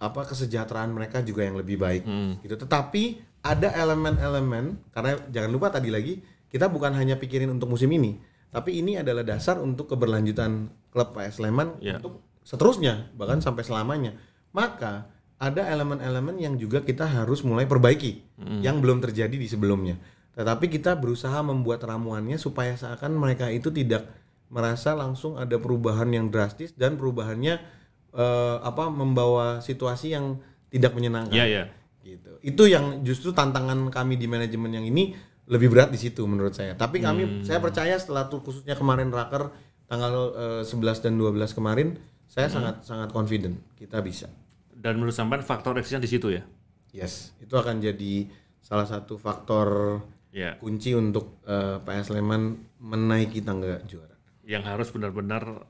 apa 0.00 0.20
kesejahteraan 0.24 0.92
mereka 0.92 1.20
juga 1.20 1.44
yang 1.44 1.56
lebih 1.56 1.76
baik 1.76 2.04
gitu. 2.40 2.56
Tetapi 2.56 3.02
ada 3.40 3.72
elemen-elemen 3.72 4.76
karena 4.92 5.16
jangan 5.32 5.50
lupa 5.52 5.72
tadi 5.72 5.88
lagi 5.88 6.20
kita 6.48 6.68
bukan 6.68 6.92
hanya 6.92 7.16
pikirin 7.16 7.48
untuk 7.48 7.68
musim 7.72 7.88
ini, 7.92 8.16
tapi 8.50 8.78
ini 8.78 8.98
adalah 8.98 9.22
dasar 9.22 9.58
untuk 9.58 9.86
keberlanjutan 9.88 10.66
klub 10.90 11.14
PS 11.14 11.38
Sleman 11.38 11.78
Ya. 11.78 11.96
untuk 11.98 12.22
seterusnya 12.42 13.10
bahkan 13.14 13.38
sampai 13.38 13.62
selamanya. 13.62 14.14
Maka 14.50 15.06
ada 15.38 15.64
elemen-elemen 15.64 16.36
yang 16.36 16.54
juga 16.58 16.82
kita 16.82 17.06
harus 17.06 17.40
mulai 17.40 17.64
perbaiki 17.64 18.20
yang 18.60 18.82
belum 18.82 19.00
terjadi 19.00 19.32
di 19.32 19.46
sebelumnya. 19.46 19.96
Tetapi 20.34 20.68
kita 20.68 20.94
berusaha 20.94 21.40
membuat 21.40 21.80
ramuannya 21.82 22.36
supaya 22.36 22.74
seakan 22.74 23.16
mereka 23.16 23.48
itu 23.48 23.70
tidak 23.70 24.10
merasa 24.50 24.92
langsung 24.92 25.38
ada 25.38 25.56
perubahan 25.56 26.10
yang 26.10 26.26
drastis 26.28 26.74
dan 26.74 26.98
perubahannya 26.98 27.62
eh, 28.10 28.56
apa 28.60 28.90
membawa 28.90 29.62
situasi 29.62 30.10
yang 30.12 30.42
tidak 30.68 30.92
menyenangkan 30.92 31.34
Ya, 31.34 31.46
ya. 31.46 31.64
gitu. 32.02 32.36
Itu 32.42 32.66
yang 32.66 33.00
justru 33.00 33.30
tantangan 33.30 33.88
kami 33.88 34.18
di 34.18 34.26
manajemen 34.26 34.74
yang 34.74 34.82
ini 34.84 35.14
lebih 35.50 35.68
berat 35.68 35.90
di 35.90 35.98
situ 35.98 36.22
menurut 36.24 36.54
saya. 36.54 36.78
Tapi 36.78 37.02
kami 37.02 37.42
saya 37.42 37.58
percaya 37.58 37.98
setelah 37.98 38.30
tuh 38.30 38.40
khususnya 38.40 38.78
kemarin 38.78 39.10
raker 39.10 39.50
tanggal 39.90 40.14
eh, 40.62 40.62
11 40.62 41.02
dan 41.02 41.18
12 41.18 41.58
kemarin 41.58 41.98
saya 42.30 42.46
sangat 42.46 42.86
sangat 42.86 43.10
confident 43.10 43.58
kita 43.74 43.98
bisa. 43.98 44.30
Dan 44.70 45.02
menurut 45.02 45.12
sampean 45.12 45.42
faktor 45.42 45.74
X-nya 45.82 45.98
di 45.98 46.06
situ 46.06 46.30
ya. 46.30 46.46
Yes, 46.94 47.34
itu 47.42 47.50
akan 47.52 47.82
jadi 47.82 48.30
salah 48.62 48.86
satu 48.86 49.18
faktor 49.18 50.00
Ya. 50.30 50.54
kunci 50.62 50.94
untuk 50.94 51.42
eh, 51.42 51.82
PS 51.82 52.14
Sleman 52.14 52.54
menaiki 52.78 53.42
tangga 53.42 53.82
juara. 53.82 54.14
Yang 54.46 54.62
harus 54.70 54.88
benar-benar 54.94 55.66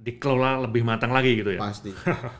dikelola 0.00 0.64
lebih 0.64 0.80
matang 0.80 1.12
lagi 1.12 1.36
gitu 1.36 1.52
ya. 1.52 1.60
Pasti. 1.60 1.92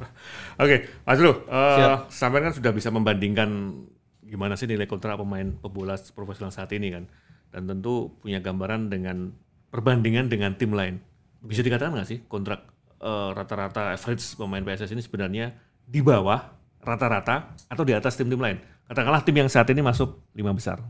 Oke, 0.64 0.88
Mas 1.04 1.18
Bro, 1.20 1.44
eh, 1.44 1.76
Siap. 1.76 2.08
sampean 2.08 2.48
kan 2.48 2.54
sudah 2.56 2.72
bisa 2.72 2.88
membandingkan 2.88 3.84
gimana 4.28 4.54
sih 4.54 4.68
nilai 4.68 4.84
kontrak 4.84 5.16
pemain 5.16 5.56
pebola 5.58 5.96
profesional 6.12 6.52
saat 6.52 6.68
ini 6.76 6.92
kan, 6.92 7.04
dan 7.50 7.64
tentu 7.64 8.12
punya 8.20 8.44
gambaran 8.44 8.92
dengan 8.92 9.32
perbandingan 9.72 10.28
dengan 10.28 10.54
tim 10.54 10.76
lain. 10.76 11.00
Bisa 11.40 11.64
dikatakan 11.64 11.96
nggak 11.96 12.08
sih 12.08 12.18
kontrak 12.28 12.68
eh, 13.00 13.30
rata-rata 13.32 13.96
average 13.96 14.36
pemain 14.36 14.60
PSS 14.60 14.92
ini 14.92 15.02
sebenarnya 15.02 15.56
di 15.88 16.04
bawah 16.04 16.52
rata-rata 16.84 17.56
atau 17.66 17.82
di 17.82 17.96
atas 17.96 18.14
tim-tim 18.14 18.38
lain? 18.38 18.60
Katakanlah 18.88 19.24
tim 19.24 19.36
yang 19.36 19.48
saat 19.48 19.68
ini 19.72 19.80
masuk 19.80 20.20
lima 20.32 20.52
besar. 20.52 20.80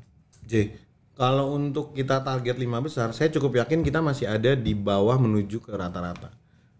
J, 0.47 0.71
kalau 1.19 1.59
untuk 1.59 1.99
kita 1.99 2.23
target 2.23 2.55
lima 2.63 2.79
besar, 2.79 3.11
saya 3.11 3.27
cukup 3.35 3.59
yakin 3.67 3.83
kita 3.83 3.99
masih 3.99 4.31
ada 4.31 4.55
di 4.55 4.71
bawah 4.71 5.19
menuju 5.19 5.59
ke 5.59 5.75
rata-rata. 5.75 6.31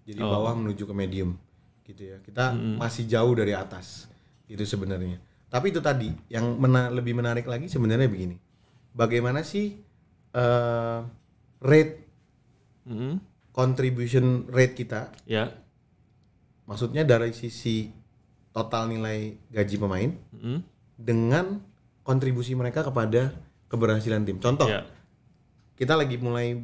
Jadi 0.07 0.23
bawah 0.23 0.55
menuju 0.57 0.89
ke 0.89 0.95
medium, 0.95 1.37
gitu 1.85 2.17
ya. 2.17 2.17
Kita 2.23 2.55
masih 2.55 3.05
jauh 3.05 3.35
dari 3.35 3.53
atas, 3.53 4.09
gitu 4.49 4.63
sebenarnya. 4.65 5.21
Tapi 5.49 5.73
itu 5.73 5.81
tadi 5.81 6.13
yang 6.29 6.57
mena- 6.57 6.89
lebih 6.89 7.13
menarik 7.13 7.45
lagi 7.45 7.67
sebenarnya 7.67 8.07
begini. 8.07 8.37
Bagaimana 8.93 9.41
sih 9.41 9.81
eh, 10.29 10.99
rate 11.59 11.95
Mhm. 12.85 13.13
contribution 13.51 14.45
rate 14.47 14.77
kita? 14.77 15.09
Ya, 15.25 15.57
Maksudnya 16.65 17.01
dari 17.01 17.33
sisi 17.33 17.89
total 18.53 18.93
nilai 18.93 19.41
gaji 19.49 19.77
pemain 19.79 20.13
Mhm. 20.31 20.59
dengan 20.95 21.65
kontribusi 22.05 22.53
mereka 22.53 22.85
kepada 22.85 23.33
keberhasilan 23.67 24.21
tim. 24.23 24.37
Contoh, 24.37 24.69
ya, 24.69 24.85
kita 25.75 25.97
lagi 25.97 26.21
mulai 26.21 26.61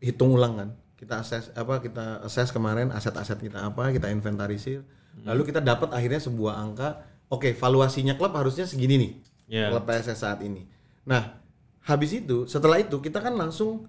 hitung 0.00 0.32
ulang 0.32 0.54
kan 0.56 0.70
kita 0.96 1.18
assess 1.18 1.50
apa 1.52 1.78
kita 1.78 2.22
assess 2.22 2.48
kemarin 2.48 2.90
aset-aset 2.90 3.34
kita 3.36 3.58
apa 3.60 3.90
kita 3.90 4.06
inventarisir 4.06 4.86
lalu 5.20 5.42
kita 5.44 5.58
dapat 5.58 5.90
akhirnya 5.90 6.18
sebuah 6.18 6.54
angka 6.56 7.02
oke 7.32 7.56
valuasinya 7.56 8.14
klub 8.20 8.36
harusnya 8.36 8.68
segini 8.68 8.96
nih 9.00 9.12
Ya. 9.52 9.68
klub 9.68 9.84
PSS 9.84 10.24
saat 10.24 10.40
ini. 10.40 10.64
Nah 11.04 11.36
habis 11.84 12.16
itu 12.16 12.48
setelah 12.48 12.80
itu 12.80 12.96
kita 13.04 13.20
kan 13.20 13.36
langsung 13.36 13.84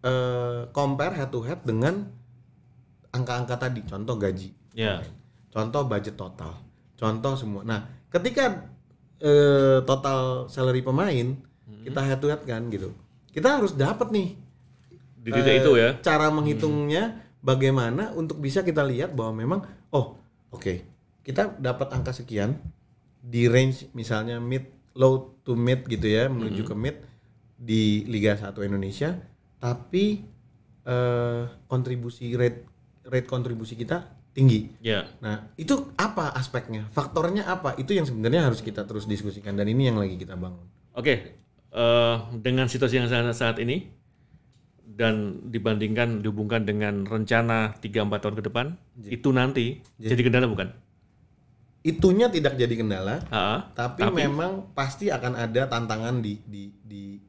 eh, 0.00 0.64
compare 0.72 1.12
head 1.12 1.28
to 1.28 1.44
head 1.44 1.60
dengan 1.60 2.08
angka-angka 3.12 3.68
tadi. 3.68 3.84
Contoh 3.84 4.16
gaji. 4.16 4.48
Ya, 4.72 5.04
contoh 5.52 5.84
budget 5.84 6.16
total. 6.16 6.56
Contoh 6.96 7.36
semua. 7.36 7.68
Nah 7.68 7.84
ketika 8.08 8.64
eh, 9.20 9.84
total 9.84 10.48
salary 10.48 10.80
pemain 10.80 11.36
kita 11.84 12.00
head 12.00 12.20
to 12.24 12.32
head 12.32 12.40
kan 12.48 12.64
gitu. 12.72 12.96
Kita 13.28 13.60
harus 13.60 13.76
dapat 13.76 14.08
nih 14.08 14.40
di 15.20 15.30
titik 15.36 15.52
eh, 15.52 15.60
itu 15.60 15.72
ya. 15.76 15.90
cara 16.00 16.32
menghitungnya 16.32 17.20
bagaimana 17.44 18.12
untuk 18.16 18.40
bisa 18.40 18.64
kita 18.64 18.80
lihat 18.84 19.12
bahwa 19.12 19.32
memang 19.36 19.60
oh 19.92 20.16
oke 20.48 20.80
kita 21.24 21.56
dapat 21.60 21.92
angka 21.92 22.12
sekian 22.12 22.56
di 23.24 23.48
range 23.48 23.88
misalnya 23.96 24.36
mid 24.36 24.68
low 24.92 25.40
to 25.40 25.56
mid 25.56 25.88
gitu 25.88 26.04
ya 26.04 26.28
menuju 26.28 26.68
ke 26.68 26.74
mid 26.76 26.96
di 27.56 28.04
Liga 28.04 28.36
1 28.36 28.52
Indonesia 28.68 29.16
tapi 29.56 30.28
eh, 30.84 31.42
kontribusi 31.64 32.36
rate 32.36 32.68
rate 33.08 33.28
kontribusi 33.28 33.74
kita 33.80 34.04
tinggi 34.34 34.66
Ya, 34.82 35.06
Nah, 35.22 35.46
itu 35.54 35.94
apa 35.94 36.34
aspeknya? 36.34 36.90
Faktornya 36.90 37.46
apa? 37.46 37.78
Itu 37.78 37.94
yang 37.94 38.02
sebenarnya 38.04 38.50
harus 38.50 38.60
kita 38.60 38.82
terus 38.82 39.06
diskusikan 39.06 39.54
dan 39.54 39.70
ini 39.70 39.88
yang 39.88 39.96
lagi 39.96 40.18
kita 40.18 40.34
bangun. 40.34 40.66
Oke, 40.98 41.38
eh, 41.70 42.16
dengan 42.42 42.66
situasi 42.66 42.98
yang 42.98 43.06
saat, 43.06 43.30
saat 43.32 43.56
ini 43.62 43.86
dan 44.84 45.38
dibandingkan 45.50 46.20
dihubungkan 46.20 46.66
dengan 46.66 47.06
rencana 47.06 47.78
3-4 47.78 48.20
tahun 48.20 48.36
ke 48.38 48.42
depan, 48.50 48.66
itu 49.06 49.28
nanti 49.30 49.78
jadi 49.96 50.22
kendala 50.22 50.50
bukan? 50.50 50.70
Itunya 51.84 52.32
tidak 52.32 52.56
jadi 52.56 52.74
kendala, 52.80 53.20
Ha, 53.28 53.76
tapi, 53.76 54.08
memang 54.08 54.72
pasti 54.72 55.12
akan 55.12 55.36
ada 55.36 55.68
tantangan 55.68 56.24
di 56.24 56.40
di 56.48 56.72
di 56.80 57.20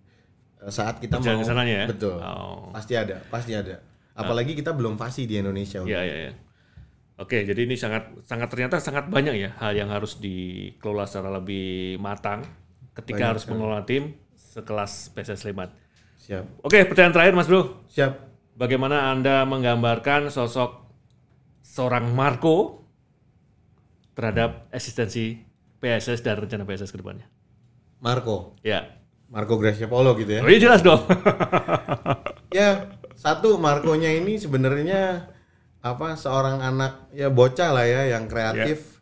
eh, 0.64 0.72
saat 0.72 1.04
kita 1.04 1.20
mau 1.20 1.44
ya? 1.68 1.84
betul. 1.92 2.16
Oh. 2.24 2.72
Pasti 2.72 2.96
ada, 2.96 3.20
pasti 3.28 3.52
ada. 3.52 3.84
Apalagi 4.16 4.56
kita 4.56 4.72
belum 4.72 4.96
fasih 4.96 5.28
di 5.28 5.44
Indonesia. 5.44 5.84
Ya, 5.84 6.08
ya, 6.08 6.32
ya. 6.32 6.32
Oke, 7.20 7.44
jadi 7.44 7.68
ini 7.68 7.76
sangat 7.76 8.12
sangat 8.24 8.48
ternyata 8.48 8.80
sangat 8.80 9.08
banyak 9.08 9.36
ya 9.40 9.50
hal 9.60 9.76
yang 9.76 9.88
harus 9.92 10.20
dikelola 10.20 11.08
secara 11.08 11.36
lebih 11.36 11.96
matang 12.00 12.44
ketika 12.96 13.36
harus 13.36 13.44
mengelola 13.48 13.84
tim 13.84 14.16
sekelas 14.36 15.12
PSS 15.12 15.48
Sleman. 15.48 15.68
Siap. 16.16 16.64
Oke, 16.64 16.88
pertanyaan 16.88 17.12
terakhir 17.12 17.34
Mas 17.36 17.48
Bro. 17.52 17.84
Siap. 17.92 18.12
Bagaimana 18.56 19.12
Anda 19.12 19.44
menggambarkan 19.44 20.32
sosok 20.32 20.88
seorang 21.60 22.08
Marco 22.16 22.85
terhadap 24.16 24.72
eksistensi 24.72 25.44
PSS 25.78 26.24
dan 26.24 26.40
rencana 26.40 26.64
PSS 26.64 26.90
ke 26.90 26.98
depannya? 26.98 27.28
Marco, 28.00 28.56
Ya. 28.64 28.98
Marco 29.26 29.58
Gracia 29.58 29.86
Polo 29.86 30.14
gitu 30.16 30.38
ya. 30.38 30.42
Oh 30.42 30.50
iya 30.50 30.62
jelas 30.62 30.82
dong. 30.82 31.02
ya, 32.56 32.94
satu 33.14 33.58
Marconya 33.58 34.14
ini 34.14 34.38
sebenarnya 34.38 35.34
apa 35.82 36.14
seorang 36.14 36.62
anak 36.62 37.10
ya 37.12 37.30
bocah 37.30 37.70
lah 37.70 37.86
ya 37.86 38.18
yang 38.18 38.26
kreatif 38.26 39.02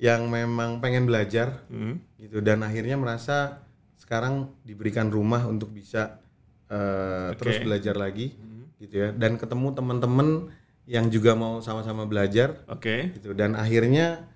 yang 0.00 0.28
memang 0.28 0.80
pengen 0.80 1.04
belajar 1.04 1.60
Hmm. 1.68 2.00
gitu 2.16 2.40
dan 2.40 2.64
akhirnya 2.64 2.96
merasa 2.96 3.64
sekarang 3.96 4.56
diberikan 4.62 5.08
rumah 5.08 5.44
untuk 5.44 5.70
bisa 5.70 6.20
eh, 6.68 7.36
terus 7.36 7.60
belajar 7.60 7.92
lagi 7.94 8.32
gitu 8.76 8.94
ya 8.96 9.08
dan 9.12 9.36
ketemu 9.36 9.76
teman-teman 9.76 10.48
yang 10.88 11.06
juga 11.06 11.36
mau 11.36 11.60
sama-sama 11.60 12.08
belajar 12.08 12.64
Oke. 12.66 13.12
gitu 13.14 13.36
dan 13.36 13.52
akhirnya 13.52 14.31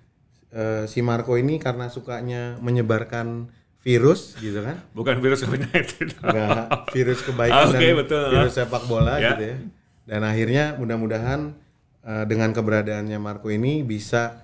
eh, 0.49 0.83
si 0.85 0.99
Marco 0.99 1.33
ini 1.33 1.57
karena 1.57 1.87
sukanya 1.87 2.55
menyebarkan 2.57 3.49
virus 3.79 4.35
gitu 4.37 4.59
kan 4.59 4.83
Bukan 4.91 5.17
virus 5.17 5.41
COVID-19. 5.41 6.19
Enggak, 6.19 6.91
virus 6.91 7.19
kebaikan 7.21 7.67
Oke, 7.67 7.79
dan 7.79 7.95
betul. 7.95 8.27
virus 8.31 8.53
sepak 8.53 8.83
bola 8.85 9.15
Ya. 9.15 9.33
gitu 9.33 9.43
ya 9.45 9.57
dan 10.03 10.21
akhirnya 10.23 10.75
mudah-mudahan 10.75 11.51
eh, 12.01 12.23
dengan 12.25 12.51
keberadaannya 12.51 13.17
Marco 13.17 13.47
ini 13.47 13.81
bisa 13.81 14.43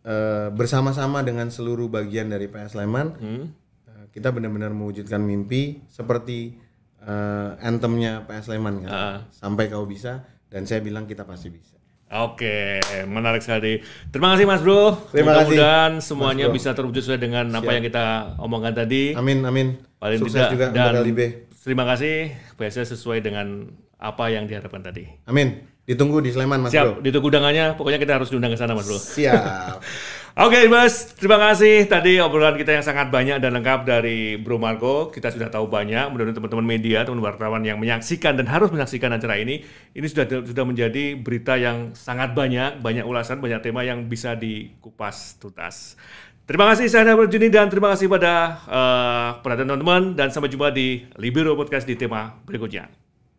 eh, 0.00 0.48
bersama-sama 0.48 1.20
dengan 1.20 1.48
seluruh 1.48 1.86
bagian 1.86 2.28
dari 2.28 2.46
PS 2.46 2.74
Sleman 2.74 3.08
Hmm. 3.14 3.44
eh, 3.86 4.04
kita 4.10 4.30
benar-benar 4.30 4.70
mewujudkan 4.70 5.18
mimpi 5.18 5.82
seperti 5.86 6.54
eh, 7.00 7.50
anthemnya 7.58 8.22
PS 8.22 8.46
Sleman 8.46 8.84
kan. 8.84 8.90
Ah. 8.90 9.18
Sampai 9.30 9.66
kau 9.66 9.82
bisa 9.82 10.20
dan 10.46 10.62
saya 10.64 10.78
bilang 10.78 11.04
kita 11.04 11.24
pasti 11.24 11.48
bisa. 11.48 11.79
Oke, 12.10 12.82
menarik 13.06 13.38
sekali. 13.38 13.86
Terima 14.10 14.34
kasih 14.34 14.42
Mas 14.42 14.66
Bro. 14.66 14.98
Terima 15.14 15.30
kasih, 15.30 15.54
Mudah-mudahan 15.54 15.92
semuanya 16.02 16.50
Bro. 16.50 16.58
bisa 16.58 16.74
terwujud 16.74 17.06
sesuai 17.06 17.22
dengan 17.22 17.46
apa 17.54 17.70
yang 17.70 17.86
kita 17.86 18.34
omongkan 18.42 18.74
tadi. 18.74 19.14
Amin 19.14 19.46
amin. 19.46 19.78
Paling 20.02 20.18
Sukses 20.18 20.34
tidak 20.34 20.50
juga 20.50 20.66
dan 20.74 21.06
LIB. 21.06 21.46
terima 21.62 21.86
kasih 21.86 22.34
PSS 22.58 22.98
sesuai 22.98 23.22
dengan 23.22 23.70
apa 23.94 24.26
yang 24.26 24.50
diharapkan 24.50 24.82
tadi. 24.82 25.06
Amin. 25.30 25.62
Ditunggu 25.86 26.18
di 26.18 26.34
Sleman 26.34 26.66
Mas 26.66 26.74
Siap, 26.74 26.98
Bro. 26.98 27.06
di 27.06 27.10
undangannya 27.14 27.78
pokoknya 27.78 27.98
kita 28.02 28.18
harus 28.18 28.28
diundang 28.34 28.50
ke 28.50 28.58
sana 28.58 28.74
Mas 28.74 28.90
Bro. 28.90 28.98
Siap. 28.98 29.78
Oke 30.38 30.70
Mas, 30.70 31.10
terima 31.18 31.42
kasih 31.42 31.90
tadi 31.90 32.22
obrolan 32.22 32.54
kita 32.54 32.70
yang 32.70 32.86
sangat 32.86 33.10
banyak 33.10 33.42
dan 33.42 33.50
lengkap 33.50 33.82
dari 33.82 34.38
Bro 34.38 34.62
Marco. 34.62 35.10
Kita 35.10 35.26
sudah 35.26 35.50
tahu 35.50 35.66
banyak, 35.66 36.06
mudah-mudahan 36.06 36.38
teman-teman 36.38 36.66
media, 36.70 37.02
teman 37.02 37.18
wartawan 37.18 37.66
yang 37.66 37.82
menyaksikan 37.82 38.38
dan 38.38 38.46
harus 38.46 38.70
menyaksikan 38.70 39.10
acara 39.10 39.42
ini, 39.42 39.66
ini 39.90 40.06
sudah 40.06 40.46
sudah 40.46 40.62
menjadi 40.62 41.18
berita 41.18 41.58
yang 41.58 41.98
sangat 41.98 42.30
banyak, 42.30 42.78
banyak 42.78 43.02
ulasan, 43.02 43.42
banyak 43.42 43.58
tema 43.58 43.82
yang 43.82 44.06
bisa 44.06 44.38
dikupas 44.38 45.34
tuntas. 45.42 45.98
Terima 46.46 46.70
kasih 46.70 46.86
saya 46.86 47.10
Daniel 47.10 47.26
Juni 47.26 47.50
dan 47.50 47.66
terima 47.66 47.90
kasih 47.90 48.06
pada 48.06 48.62
eh, 48.70 49.28
perhatian 49.42 49.66
teman-teman 49.66 50.14
dan 50.14 50.30
sampai 50.30 50.50
jumpa 50.50 50.70
di 50.70 51.10
Libero 51.18 51.58
Podcast 51.58 51.90
di 51.90 51.98
tema 51.98 52.38
berikutnya. 52.46 52.86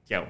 Ciao. 0.03 0.27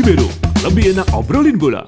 Libero, 0.00 0.24
lebih 0.64 0.96
enak 0.96 1.12
obrolin 1.12 1.60
bola. 1.60 1.84